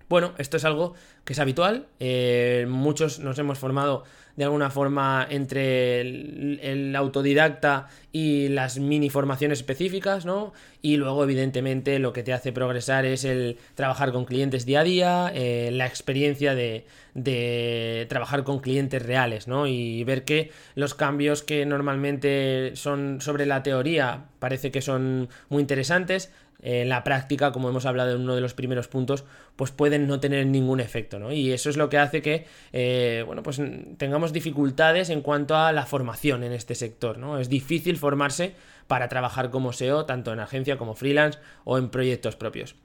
Bueno, 0.10 0.34
esto 0.40 0.58
es 0.58 0.66
algo 0.66 0.96
que 1.24 1.34
es 1.34 1.40
habitual. 1.40 1.86
Eh, 2.00 2.66
muchos 2.68 3.20
nos 3.20 3.38
hemos 3.38 3.60
formado 3.60 4.04
de 4.36 4.46
alguna 4.46 4.72
forma 4.72 5.28
entre 5.30 6.02
el, 6.02 6.96
autodidacta 6.96 7.90
y 8.12 8.48
las 8.48 8.80
mini 8.80 9.10
formaciones 9.10 9.60
específicas, 9.60 10.26
¿no? 10.26 10.54
Y 10.82 10.98
luego, 10.98 11.24
evidentemente, 11.26 12.00
lo 12.00 12.14
que 12.14 12.24
te 12.24 12.34
hace 12.34 12.52
progresar 12.52 13.06
es 13.06 13.24
el 13.24 13.58
trabajar 13.76 14.12
con 14.12 14.26
clientes 14.26 14.66
día 14.66 14.80
a 14.80 14.84
día, 14.84 15.32
eh, 15.36 15.70
la 15.74 15.86
experiencia 15.86 16.56
de, 16.56 16.88
de 17.14 18.08
trabajar 18.10 18.44
con 18.44 18.60
clientes 18.60 19.06
reales, 19.06 19.48
¿no? 19.48 19.68
Y 19.68 20.04
ver 20.06 20.24
que 20.24 20.52
los 20.74 20.96
cambios 20.96 21.44
que 21.44 21.66
normalmente 21.66 22.72
son 22.76 23.22
sobre 23.22 23.46
la 23.46 23.62
teoría 23.62 24.26
parece 24.40 24.72
que 24.72 24.82
son 24.82 25.30
muy 25.50 25.62
interesantes, 25.62 26.32
en 26.62 26.90
la 26.90 27.04
práctica, 27.04 27.52
como 27.52 27.70
hemos 27.70 27.86
hablado 27.86 28.16
en 28.16 28.22
uno 28.22 28.36
de 28.36 28.42
los 28.42 28.54
primeros 28.54 28.88
puntos, 28.88 29.24
pues 29.56 29.72
pueden 29.72 30.08
no 30.08 30.20
tener 30.20 30.46
ningún 30.46 30.80
efecto, 30.80 31.20
¿no? 31.20 31.32
Y 31.32 31.52
eso 31.52 31.70
es 31.70 31.78
lo 31.78 31.90
que 31.90 31.98
hace 31.98 32.22
que, 32.22 32.46
eh, 32.74 33.24
bueno, 33.26 33.44
pues 33.44 33.62
tengamos 33.98 34.34
dificultades 34.34 35.10
en 35.10 35.22
cuanto 35.22 35.56
a 35.56 35.72
la 35.72 35.86
formación 35.86 36.44
en 36.44 36.52
este 36.52 36.76
sector, 36.76 37.18
¿no? 37.18 37.40
Es 37.40 37.50
difícil 37.50 37.98
formarse 37.98 38.56
para 38.88 39.08
trabajar 39.08 39.52
como 39.52 39.72
SEO, 39.72 40.06
tanto 40.06 40.34
en 40.34 40.40
agencia 40.40 40.78
como 40.78 40.96
freelance 40.96 41.40
o 41.64 41.78
en 41.78 41.90
proyectos 41.90 42.36
propios. 42.36 42.76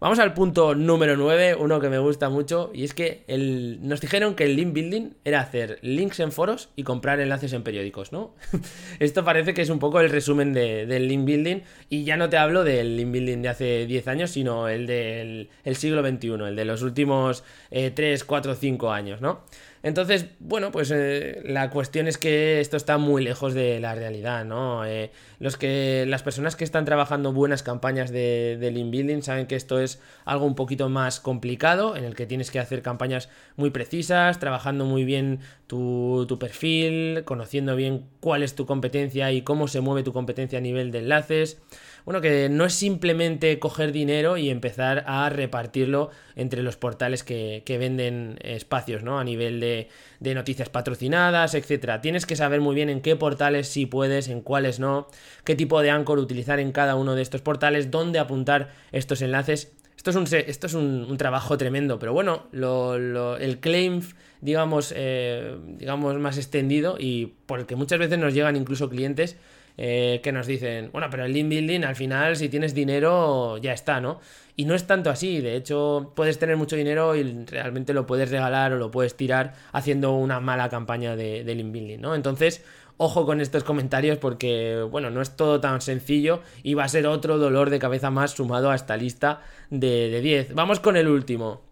Vamos 0.00 0.18
al 0.18 0.32
punto 0.32 0.74
número 0.74 1.14
9, 1.18 1.56
uno 1.56 1.78
que 1.78 1.90
me 1.90 1.98
gusta 1.98 2.30
mucho, 2.30 2.70
y 2.72 2.84
es 2.84 2.94
que 2.94 3.22
nos 3.82 4.00
dijeron 4.00 4.34
que 4.34 4.44
el 4.44 4.56
link 4.56 4.72
building 4.72 5.10
era 5.26 5.40
hacer 5.40 5.78
links 5.82 6.20
en 6.20 6.32
foros 6.32 6.70
y 6.74 6.84
comprar 6.84 7.20
enlaces 7.20 7.52
en 7.52 7.62
periódicos, 7.62 8.10
¿no? 8.10 8.34
Esto 8.98 9.26
parece 9.26 9.52
que 9.52 9.60
es 9.60 9.68
un 9.68 9.78
poco 9.78 10.00
el 10.00 10.08
resumen 10.08 10.54
del 10.54 11.06
link 11.06 11.26
building, 11.26 11.58
y 11.90 12.04
ya 12.04 12.16
no 12.16 12.30
te 12.30 12.38
hablo 12.38 12.64
del 12.64 12.96
link 12.96 13.12
building 13.12 13.42
de 13.42 13.48
hace 13.50 13.84
10 13.84 14.08
años, 14.08 14.30
sino 14.30 14.68
el 14.68 14.86
del 14.86 15.50
siglo 15.74 16.00
XXI, 16.00 16.28
el 16.48 16.56
de 16.56 16.64
los 16.64 16.80
últimos 16.80 17.44
3, 17.68 18.24
4, 18.24 18.54
5 18.54 18.90
años, 18.90 19.20
¿no? 19.20 19.42
Entonces, 19.82 20.26
bueno, 20.40 20.70
pues 20.70 20.90
eh, 20.94 21.40
la 21.44 21.70
cuestión 21.70 22.06
es 22.06 22.18
que 22.18 22.60
esto 22.60 22.76
está 22.76 22.98
muy 22.98 23.24
lejos 23.24 23.54
de 23.54 23.80
la 23.80 23.94
realidad, 23.94 24.44
¿no? 24.44 24.84
Eh, 24.84 25.10
los 25.38 25.56
que, 25.56 26.04
las 26.06 26.22
personas 26.22 26.54
que 26.54 26.64
están 26.64 26.84
trabajando 26.84 27.32
buenas 27.32 27.62
campañas 27.62 28.10
de, 28.10 28.58
de 28.60 28.70
link 28.70 28.90
building 28.90 29.22
saben 29.22 29.46
que 29.46 29.56
esto 29.56 29.80
es 29.80 29.98
algo 30.26 30.44
un 30.44 30.54
poquito 30.54 30.90
más 30.90 31.18
complicado, 31.18 31.96
en 31.96 32.04
el 32.04 32.14
que 32.14 32.26
tienes 32.26 32.50
que 32.50 32.58
hacer 32.58 32.82
campañas 32.82 33.30
muy 33.56 33.70
precisas, 33.70 34.38
trabajando 34.38 34.84
muy 34.84 35.04
bien 35.04 35.40
tu, 35.66 36.26
tu 36.28 36.38
perfil, 36.38 37.22
conociendo 37.24 37.74
bien 37.74 38.04
cuál 38.20 38.42
es 38.42 38.54
tu 38.54 38.66
competencia 38.66 39.32
y 39.32 39.40
cómo 39.40 39.66
se 39.66 39.80
mueve 39.80 40.02
tu 40.02 40.12
competencia 40.12 40.58
a 40.58 40.62
nivel 40.62 40.90
de 40.90 40.98
enlaces 40.98 41.58
bueno, 42.04 42.20
que 42.20 42.48
no 42.48 42.64
es 42.64 42.74
simplemente 42.74 43.58
coger 43.58 43.92
dinero 43.92 44.36
y 44.36 44.50
empezar 44.50 45.04
a 45.06 45.28
repartirlo 45.28 46.10
entre 46.34 46.62
los 46.62 46.76
portales 46.76 47.22
que, 47.22 47.62
venden 47.80 48.38
espacios, 48.42 49.02
¿no? 49.02 49.18
A 49.18 49.24
nivel 49.24 49.60
de, 49.60 49.69
de 50.20 50.34
noticias 50.34 50.68
patrocinadas, 50.68 51.54
etcétera. 51.54 52.00
Tienes 52.00 52.26
que 52.26 52.36
saber 52.36 52.60
muy 52.60 52.74
bien 52.74 52.90
en 52.90 53.00
qué 53.00 53.16
portales 53.16 53.68
sí 53.68 53.86
puedes, 53.86 54.28
en 54.28 54.40
cuáles 54.40 54.80
no, 54.80 55.08
qué 55.44 55.54
tipo 55.54 55.80
de 55.82 55.90
anchor 55.90 56.18
utilizar 56.18 56.60
en 56.60 56.72
cada 56.72 56.94
uno 56.94 57.14
de 57.14 57.22
estos 57.22 57.40
portales, 57.40 57.90
dónde 57.90 58.18
apuntar 58.18 58.70
estos 58.92 59.22
enlaces. 59.22 59.72
Esto 59.96 60.10
es 60.10 60.16
un, 60.16 60.26
esto 60.32 60.66
es 60.66 60.74
un, 60.74 61.16
trabajo 61.18 61.58
tremendo, 61.58 61.98
pero 61.98 62.14
bueno, 62.14 62.46
el 62.52 63.58
claim, 63.60 64.00
digamos, 64.40 64.94
eh, 64.96 65.58
digamos, 65.76 66.16
más 66.18 66.38
extendido 66.38 66.96
y 66.98 67.34
por 67.44 67.60
el 67.60 67.66
que 67.66 67.76
muchas 67.76 67.98
veces 67.98 68.18
nos 68.18 68.32
llegan 68.32 68.56
incluso 68.56 68.88
clientes 68.88 69.36
eh, 69.82 70.20
que 70.22 70.32
nos 70.32 70.46
dicen, 70.46 70.90
bueno, 70.92 71.08
pero 71.10 71.24
el 71.24 71.32
link 71.32 71.48
building 71.48 71.84
al 71.84 71.96
final 71.96 72.36
si 72.36 72.48
tienes 72.48 72.74
dinero 72.74 73.56
ya 73.58 73.72
está, 73.72 74.00
¿no? 74.00 74.20
Y 74.60 74.66
no 74.66 74.74
es 74.74 74.86
tanto 74.86 75.08
así, 75.08 75.40
de 75.40 75.56
hecho 75.56 76.12
puedes 76.14 76.38
tener 76.38 76.58
mucho 76.58 76.76
dinero 76.76 77.16
y 77.16 77.46
realmente 77.46 77.94
lo 77.94 78.06
puedes 78.06 78.30
regalar 78.30 78.74
o 78.74 78.76
lo 78.76 78.90
puedes 78.90 79.16
tirar 79.16 79.54
haciendo 79.72 80.12
una 80.12 80.38
mala 80.38 80.68
campaña 80.68 81.16
de, 81.16 81.42
building, 81.44 81.98
¿no? 81.98 82.14
Entonces, 82.14 82.62
ojo 82.98 83.24
con 83.24 83.40
estos 83.40 83.64
comentarios 83.64 84.18
porque, 84.18 84.82
bueno, 84.82 85.08
no 85.08 85.22
es 85.22 85.34
todo 85.34 85.62
tan 85.62 85.80
sencillo 85.80 86.42
y 86.62 86.74
va 86.74 86.84
a 86.84 86.88
ser 86.88 87.06
otro 87.06 87.38
dolor 87.38 87.70
de 87.70 87.78
cabeza 87.78 88.10
más 88.10 88.32
sumado 88.32 88.70
a 88.70 88.74
esta 88.74 88.98
lista 88.98 89.40
de, 89.70 90.10
de 90.10 90.20
10. 90.20 90.54
Vamos 90.54 90.78
con 90.78 90.98
el 90.98 91.08
último. 91.08 91.62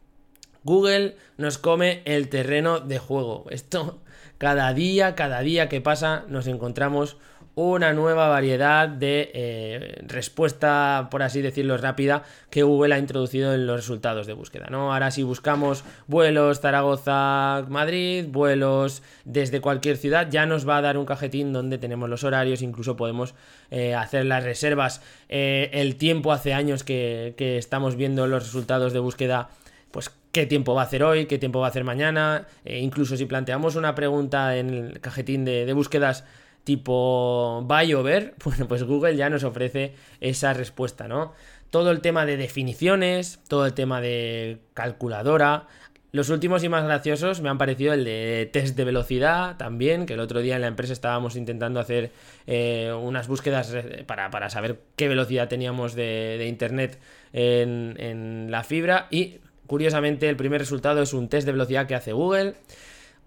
Google 0.65 1.17
nos 1.37 1.59
come 1.59 2.01
el 2.07 2.31
terreno 2.31 2.81
de 2.81 2.99
juego. 2.99 3.45
Esto, 3.51 3.99
cada 4.39 4.73
día, 4.73 5.15
cada 5.15 5.41
día 5.41 5.69
que 5.69 5.83
pasa, 5.83 6.25
nos 6.29 6.47
encontramos 6.47 7.19
una 7.59 7.93
nueva 7.93 8.29
variedad 8.29 8.89
de 8.89 9.33
eh, 9.35 10.01
respuesta, 10.07 11.09
por 11.11 11.25
así 11.25 11.43
decirlo, 11.43 11.77
rápida 11.77 12.23
que 12.51 12.63
Google 12.63 12.95
ha 12.95 12.99
introducido 12.99 13.53
en 13.53 13.67
los 13.67 13.75
resultados 13.75 14.29
de 14.29 14.33
búsqueda. 14.33 14.69
Ahora 14.71 15.11
si 15.11 15.25
buscamos 15.25 15.83
vuelos 16.07 16.61
Zaragoza-Madrid, 16.61 18.27
vuelos 18.29 19.03
desde 19.25 19.61
cualquier 19.61 19.97
ciudad, 19.97 20.29
ya 20.31 20.47
nos 20.47 20.69
va 20.69 20.77
a 20.77 20.83
dar 20.83 20.97
un 20.99 21.05
cajetín 21.05 21.53
donde 21.53 21.79
tenemos 21.79 22.09
los 22.09 22.23
horarios, 22.23 22.63
incluso 22.63 22.97
podemos 22.97 23.35
eh, 23.73 23.93
hacer 23.93 24.25
las 24.27 24.45
reservas. 24.45 25.03
Eh, 25.29 25.71
el 25.73 25.97
tiempo 25.97 26.31
hace 26.31 26.55
años 26.55 26.85
que, 26.85 27.35
estamos 27.59 27.97
viendo 27.97 28.29
los 28.29 28.45
resultados 28.45 28.93
de 28.93 29.01
búsqueda 29.01 29.49
pues 29.91 30.13
qué 30.31 30.47
tiempo 30.47 30.75
va 30.75 30.83
a 30.83 30.85
hacer 30.85 31.03
hoy, 31.03 31.27
qué 31.27 31.39
tiempo 31.39 31.59
va 31.59 31.67
a 31.67 31.71
hacer 31.71 31.83
mañana, 31.83 32.47
incluso 32.65 33.17
si 33.17 33.25
planteamos 33.25 33.75
una 33.75 33.95
pregunta 33.95 34.57
en 34.59 34.69
el 34.69 35.01
cajetín 35.01 35.45
de 35.45 35.73
búsquedas 35.73 36.25
tipo 36.69 37.67
va 37.67 37.79
a 37.79 37.85
llover, 37.85 38.35
bueno, 38.45 38.69
pues 38.69 38.83
Google 38.85 39.17
ya 39.17 39.31
nos 39.31 39.43
ofrece 39.43 39.95
esa 40.21 40.53
respuesta, 40.53 41.09
¿no? 41.09 41.33
Todo 41.71 41.91
el 41.91 42.03
tema 42.03 42.27
de 42.27 42.37
definiciones, 42.37 43.41
todo 43.49 43.65
el 43.65 43.73
tema 43.73 44.03
de 44.03 44.59
calculadora. 44.75 45.67
Los 46.13 46.29
últimos 46.29 46.63
y 46.65 46.69
más 46.69 46.85
graciosos 46.85 47.41
me 47.41 47.49
han 47.49 47.57
parecido 47.57 47.95
el 47.95 48.05
de 48.05 48.51
test 48.53 48.77
de 48.77 48.85
velocidad 48.85 49.57
también, 49.57 50.05
que 50.05 50.13
el 50.13 50.21
otro 50.21 50.41
día 50.41 50.57
en 50.57 50.63
la 50.63 50.67
empresa 50.67 50.93
estábamos 50.93 51.37
intentando 51.37 51.81
hacer 51.81 52.11
eh, 52.47 52.93
unas 52.99 53.29
búsquedas 53.29 53.75
para, 54.07 54.51
saber 54.51 54.79
qué 54.97 55.09
velocidad 55.09 55.49
teníamos 55.49 55.95
de, 55.95 56.47
internet 56.49 56.99
en 57.33 58.51
la 58.51 58.63
fibra 58.63 59.07
y 59.11 59.39
curiosamente 59.67 60.29
el 60.29 60.37
primer 60.37 60.61
resultado 60.61 61.01
es 61.01 61.15
un 61.15 61.29
test 61.29 61.47
de 61.47 61.53
velocidad 61.53 61.87
que 61.87 61.95
hace 61.95 62.13
Google. 62.13 62.55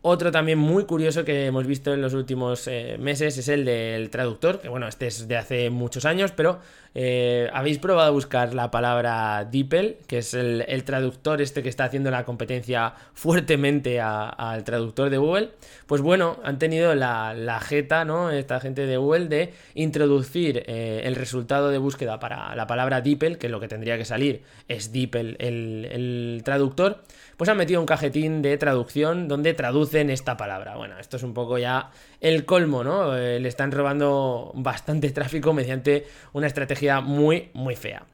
Otro 0.03 0.31
también 0.31 0.57
muy 0.57 0.85
curioso 0.85 1.23
que 1.23 1.45
hemos 1.45 1.67
visto 1.67 1.93
en 1.93 2.01
los 2.01 2.15
últimos 2.15 2.67
eh, 2.67 2.97
meses 2.99 3.37
es 3.37 3.47
el 3.47 3.65
del 3.65 4.09
traductor, 4.09 4.59
que 4.59 4.67
bueno, 4.67 4.87
este 4.87 5.05
es 5.05 5.27
de 5.27 5.37
hace 5.37 5.69
muchos 5.69 6.05
años, 6.05 6.31
pero 6.35 6.59
eh, 6.93 7.49
¿habéis 7.53 7.79
probado 7.79 8.07
a 8.07 8.11
buscar 8.11 8.53
la 8.53 8.69
palabra 8.69 9.47
DeepL, 9.49 10.05
que 10.07 10.17
es 10.17 10.33
el, 10.33 10.83
traductor 10.83 11.41
este 11.41 11.63
que 11.63 11.69
está 11.69 11.85
haciendo 11.85 12.11
la 12.11 12.25
competencia 12.25 12.93
fuertemente 13.13 14.01
al 14.01 14.63
traductor 14.63 15.09
de 15.09 15.17
Google? 15.17 15.51
Pues 15.87 16.01
bueno, 16.01 16.39
han 16.43 16.59
tenido 16.59 16.93
la, 16.95 17.59
jeta, 17.61 18.03
¿no? 18.03 18.29
Esta 18.31 18.59
gente 18.59 18.85
de 18.85 18.97
Google 18.97 19.27
de 19.27 19.53
introducir 19.75 20.63
eh, 20.67 21.01
el 21.05 21.15
resultado 21.15 21.69
de 21.69 21.77
búsqueda 21.77 22.19
para 22.19 22.55
la 22.55 22.67
palabra 22.67 23.01
DeepL, 23.01 23.37
que 23.37 23.47
lo 23.47 23.59
que 23.59 23.67
tendría 23.67 23.97
que 23.97 24.05
salir 24.05 24.43
es 24.67 24.91
DeepL 24.91 25.35
el, 25.39 25.87
el 25.91 26.41
traductor, 26.43 27.03
pues 27.37 27.49
han 27.49 27.57
metido 27.57 27.79
un 27.79 27.87
cajetín 27.87 28.41
de 28.41 28.57
traducción 28.57 29.27
donde 29.27 29.53
traducen 29.53 30.09
esta 30.09 30.37
palabra. 30.37 30.75
Bueno, 30.75 30.99
esto 30.99 31.17
es 31.17 31.23
un 31.23 31.33
poco 31.33 31.57
ya 31.57 31.89
el 32.19 32.45
colmo, 32.45 32.83
¿no? 32.83 33.17
Eh, 33.17 33.39
le 33.39 33.49
están 33.49 33.71
robando 33.71 34.51
bastante 34.53 35.09
tráfico 35.09 35.51
mediante 35.51 36.05
una 36.33 36.45
estrategia 36.47 36.80
muy, 37.01 37.49
muy 37.53 37.75
fea. 37.75 38.05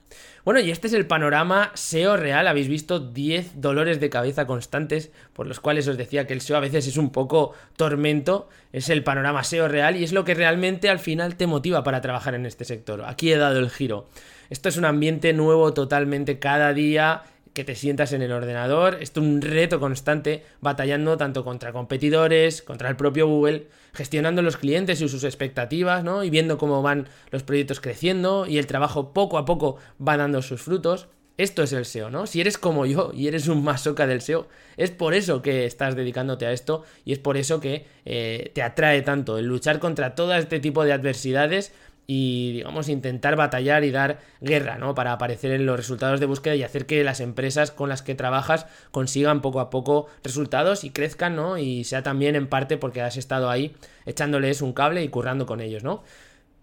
Bueno, 0.48 0.62
y 0.62 0.72
este 0.72 0.88
es 0.88 0.94
el 0.94 1.08
panorama 1.08 1.72
SEO 1.74 2.16
real. 2.16 2.48
Habéis 2.48 2.70
visto 2.70 3.00
10 3.00 3.60
dolores 3.60 4.00
de 4.00 4.10
cabeza 4.10 4.48
constantes, 4.48 5.12
por 5.34 5.46
los 5.46 5.60
cuales 5.60 5.90
os 5.90 5.98
decía 5.98 6.26
que 6.26 6.34
el 6.34 6.40
SEO 6.40 6.56
a 6.56 6.62
veces 6.62 6.88
es 6.88 6.96
un 6.96 7.10
poco 7.10 7.54
tormento. 7.76 8.48
Es 8.72 8.90
el 8.90 9.04
panorama 9.04 9.44
SEO 9.44 9.68
real 9.68 9.98
y 9.98 10.06
es 10.06 10.14
lo 10.14 10.24
que 10.24 10.36
realmente 10.36 10.90
al 10.90 11.00
final 11.00 11.36
te 11.36 11.48
motiva 11.48 11.84
para 11.84 12.00
trabajar 12.00 12.34
en 12.34 12.46
este 12.46 12.64
sector. 12.64 13.04
Aquí 13.06 13.30
he 13.30 13.38
dado 13.38 13.60
el 13.60 13.70
giro. 13.70 14.08
Esto 14.50 14.70
es 14.70 14.78
un 14.78 14.86
ambiente 14.86 15.34
nuevo 15.34 15.74
totalmente 15.74 16.40
cada 16.40 16.74
día 16.74 17.24
que 17.58 17.64
te 17.64 17.74
sientas 17.74 18.14
en 18.14 18.22
el 18.22 18.32
ordenador. 18.32 19.00
Es 19.02 19.12
un 19.18 19.42
reto 19.42 19.80
constante, 19.80 20.44
batallando 20.62 21.18
tanto 21.18 21.44
contra 21.44 21.74
competidores, 21.74 22.62
contra 22.62 22.88
el 22.88 22.96
propio 22.96 23.26
Google, 23.26 23.66
gestionando 23.94 24.44
los 24.44 24.58
clientes 24.58 25.02
y 25.02 25.10
sus 25.10 25.24
expectativas, 25.24 26.04
¿no? 26.04 26.24
Y 26.24 26.30
viendo 26.30 26.60
cómo 26.60 26.84
van 26.84 27.08
los 27.32 27.42
proyectos 27.42 27.82
creciendo 27.82 28.46
y 28.46 28.60
el 28.60 28.68
trabajo 28.68 29.12
poco 29.12 29.40
a 29.40 29.46
poco 29.46 29.78
va 30.00 30.18
dando 30.18 30.44
sus 30.44 30.62
frutos. 30.62 31.08
Esto 31.38 31.64
es 31.64 31.74
el 31.74 31.86
SEO, 31.86 32.12
¿no? 32.12 32.28
Si 32.28 32.42
eres 32.42 32.60
como 32.60 32.86
yo 32.86 33.12
y 33.12 33.28
eres 33.28 33.48
un 33.48 33.64
masoca 33.64 34.06
del 34.06 34.22
SEO, 34.22 34.48
es 34.76 34.92
por 34.92 35.16
eso 35.16 35.42
que 35.42 35.66
estás 35.66 35.96
dedicándote 35.96 36.46
a 36.46 36.52
esto 36.52 36.84
y 37.06 37.14
es 37.14 37.18
por 37.18 37.38
eso 37.38 37.60
que 37.60 37.88
eh, 38.06 38.52
te 38.54 38.62
atrae 38.62 39.02
tanto 39.02 39.40
el 39.40 39.46
luchar 39.46 39.80
contra 39.80 40.14
todo 40.14 40.36
este 40.36 40.60
tipo 40.60 40.84
de 40.84 40.94
adversidades 40.94 41.74
y 42.10 42.54
digamos 42.54 42.88
intentar 42.88 43.36
batallar 43.36 43.84
y 43.84 43.92
dar 43.92 44.20
guerra, 44.40 44.78
¿no? 44.78 44.96
Para 44.96 45.12
aparecer 45.12 45.52
en 45.52 45.66
los 45.66 45.76
resultados 45.76 46.22
de 46.22 46.26
búsqueda 46.26 46.56
y 46.56 46.64
hacer 46.64 46.86
que 46.86 47.04
las 47.04 47.20
empresas 47.20 47.70
con 47.70 47.90
las 47.90 48.02
que 48.02 48.16
trabajas 48.16 48.66
consigan 48.92 49.42
poco 49.42 49.60
a 49.60 49.70
poco 49.70 50.08
resultados 50.24 50.86
y 50.86 50.92
crezcan, 50.92 51.36
¿no? 51.36 51.58
Y 51.58 51.84
sea 51.84 52.04
también 52.04 52.38
en 52.38 52.48
parte 52.48 52.78
porque 52.78 53.02
has 53.02 53.18
estado 53.18 53.50
ahí 53.50 53.76
echándoles 54.06 54.62
un 54.62 54.72
cable 54.72 55.04
y 55.04 55.10
currando 55.10 55.46
con 55.46 55.60
ellos, 55.60 55.84
¿no? 55.84 56.04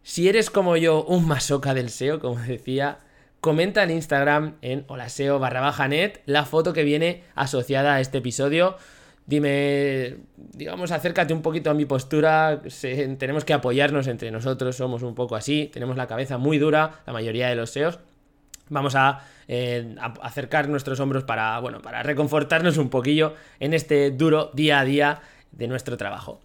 Si 0.02 0.28
eres 0.28 0.48
como 0.48 0.78
yo 0.78 1.04
un 1.04 1.28
masoca 1.28 1.74
del 1.74 1.90
SEO, 1.90 2.20
como 2.20 2.36
decía, 2.40 3.00
comenta 3.40 3.82
en 3.82 3.90
Instagram 3.90 4.56
en 4.62 4.86
holaseo 4.88 5.38
barra 5.38 5.60
baja 5.60 5.88
net 5.88 6.22
la 6.24 6.46
foto 6.46 6.72
que 6.72 6.84
viene 6.84 7.22
asociada 7.34 7.96
a 7.96 8.00
este 8.00 8.18
episodio. 8.18 8.78
Dime, 9.26 10.18
digamos, 10.36 10.90
acércate 10.92 11.32
un 11.32 11.40
poquito 11.40 11.70
a 11.70 11.74
mi 11.74 11.86
postura. 11.86 12.60
tenemos 13.18 13.44
que 13.44 13.54
apoyarnos 13.54 14.06
entre 14.06 14.30
nosotros, 14.30 14.76
somos 14.76 15.02
un 15.02 15.14
poco 15.14 15.34
así. 15.36 15.70
Tenemos 15.72 15.96
la 15.96 16.06
cabeza 16.06 16.36
muy 16.36 16.58
dura, 16.58 17.02
la 17.06 17.12
mayoría 17.12 17.48
de 17.48 17.56
los 17.56 17.70
SEOs. 17.70 17.98
Vamos 18.68 18.94
eh, 19.48 19.94
a, 19.98 20.14
acercar 20.22 20.68
nuestros 20.68 21.00
hombros 21.00 21.24
para, 21.24 21.58
bueno, 21.60 21.80
para 21.80 22.02
reconfortarnos 22.02 22.76
un 22.76 22.90
poquillo 22.90 23.34
en 23.60 23.74
este 23.74 24.10
duro 24.10 24.50
día 24.54 24.80
a 24.80 24.84
día 24.84 25.20
de 25.52 25.68
nuestro 25.68 25.96
trabajo. 25.96 26.40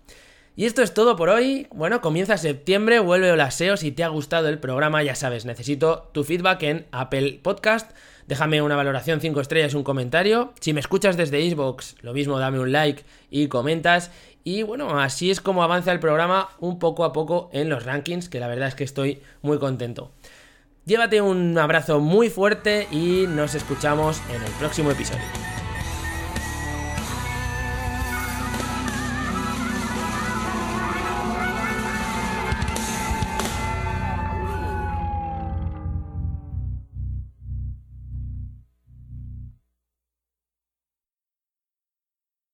Y 0.60 0.66
esto 0.66 0.82
es 0.82 0.94
todo 0.94 1.16
por 1.16 1.30
hoy. 1.30 1.68
Bueno, 1.74 2.02
comienza 2.02 2.38
septiembre, 2.38 3.00
vuelve 3.00 3.32
Hola 3.32 3.50
SEO. 3.50 3.78
Si 3.78 3.94
te 3.94 4.04
ha 4.04 4.10
gustado 4.10 4.50
el 4.50 4.60
programa, 4.60 5.02
ya 5.02 5.16
sabes, 5.16 5.46
necesito 5.46 6.10
tu 6.12 6.26
feedback 6.26 6.64
en 6.64 6.86
Apple 6.92 7.40
Podcast 7.42 7.92
Déjame 8.28 8.62
una 8.62 8.76
valoración 8.76 9.22
5 9.22 9.40
estrellas, 9.40 9.74
un 9.74 9.84
comentario. 9.84 10.54
Si 10.60 10.74
me 10.74 10.82
escuchas 10.82 11.16
desde 11.16 11.50
Xbox, 11.50 11.96
lo 12.02 12.12
mismo, 12.12 12.40
dame 12.40 12.60
un 12.60 12.74
like 12.74 13.06
y 13.32 13.48
comentas. 13.48 14.12
Y 14.44 14.64
bueno, 14.64 15.00
así 15.00 15.32
es 15.32 15.40
como 15.40 15.64
avanza 15.64 15.94
el 15.94 16.02
programa 16.02 16.50
un 16.60 16.78
poco 16.78 17.06
a 17.06 17.14
poco 17.14 17.50
en 17.54 17.70
los 17.70 17.86
rankings, 17.86 18.28
que 18.28 18.42
la 18.42 18.48
verdad 18.50 18.68
es 18.68 18.76
que 18.76 18.84
estoy 18.84 19.22
muy 19.42 19.60
contento. 19.60 20.12
Llévate 20.86 21.22
un 21.22 21.58
abrazo 21.58 22.02
muy 22.02 22.30
fuerte 22.30 22.90
y 22.92 23.28
nos 23.30 23.56
escuchamos 23.56 24.22
en 24.30 24.44
el 24.44 24.52
próximo 24.60 24.92
episodio. 24.92 25.24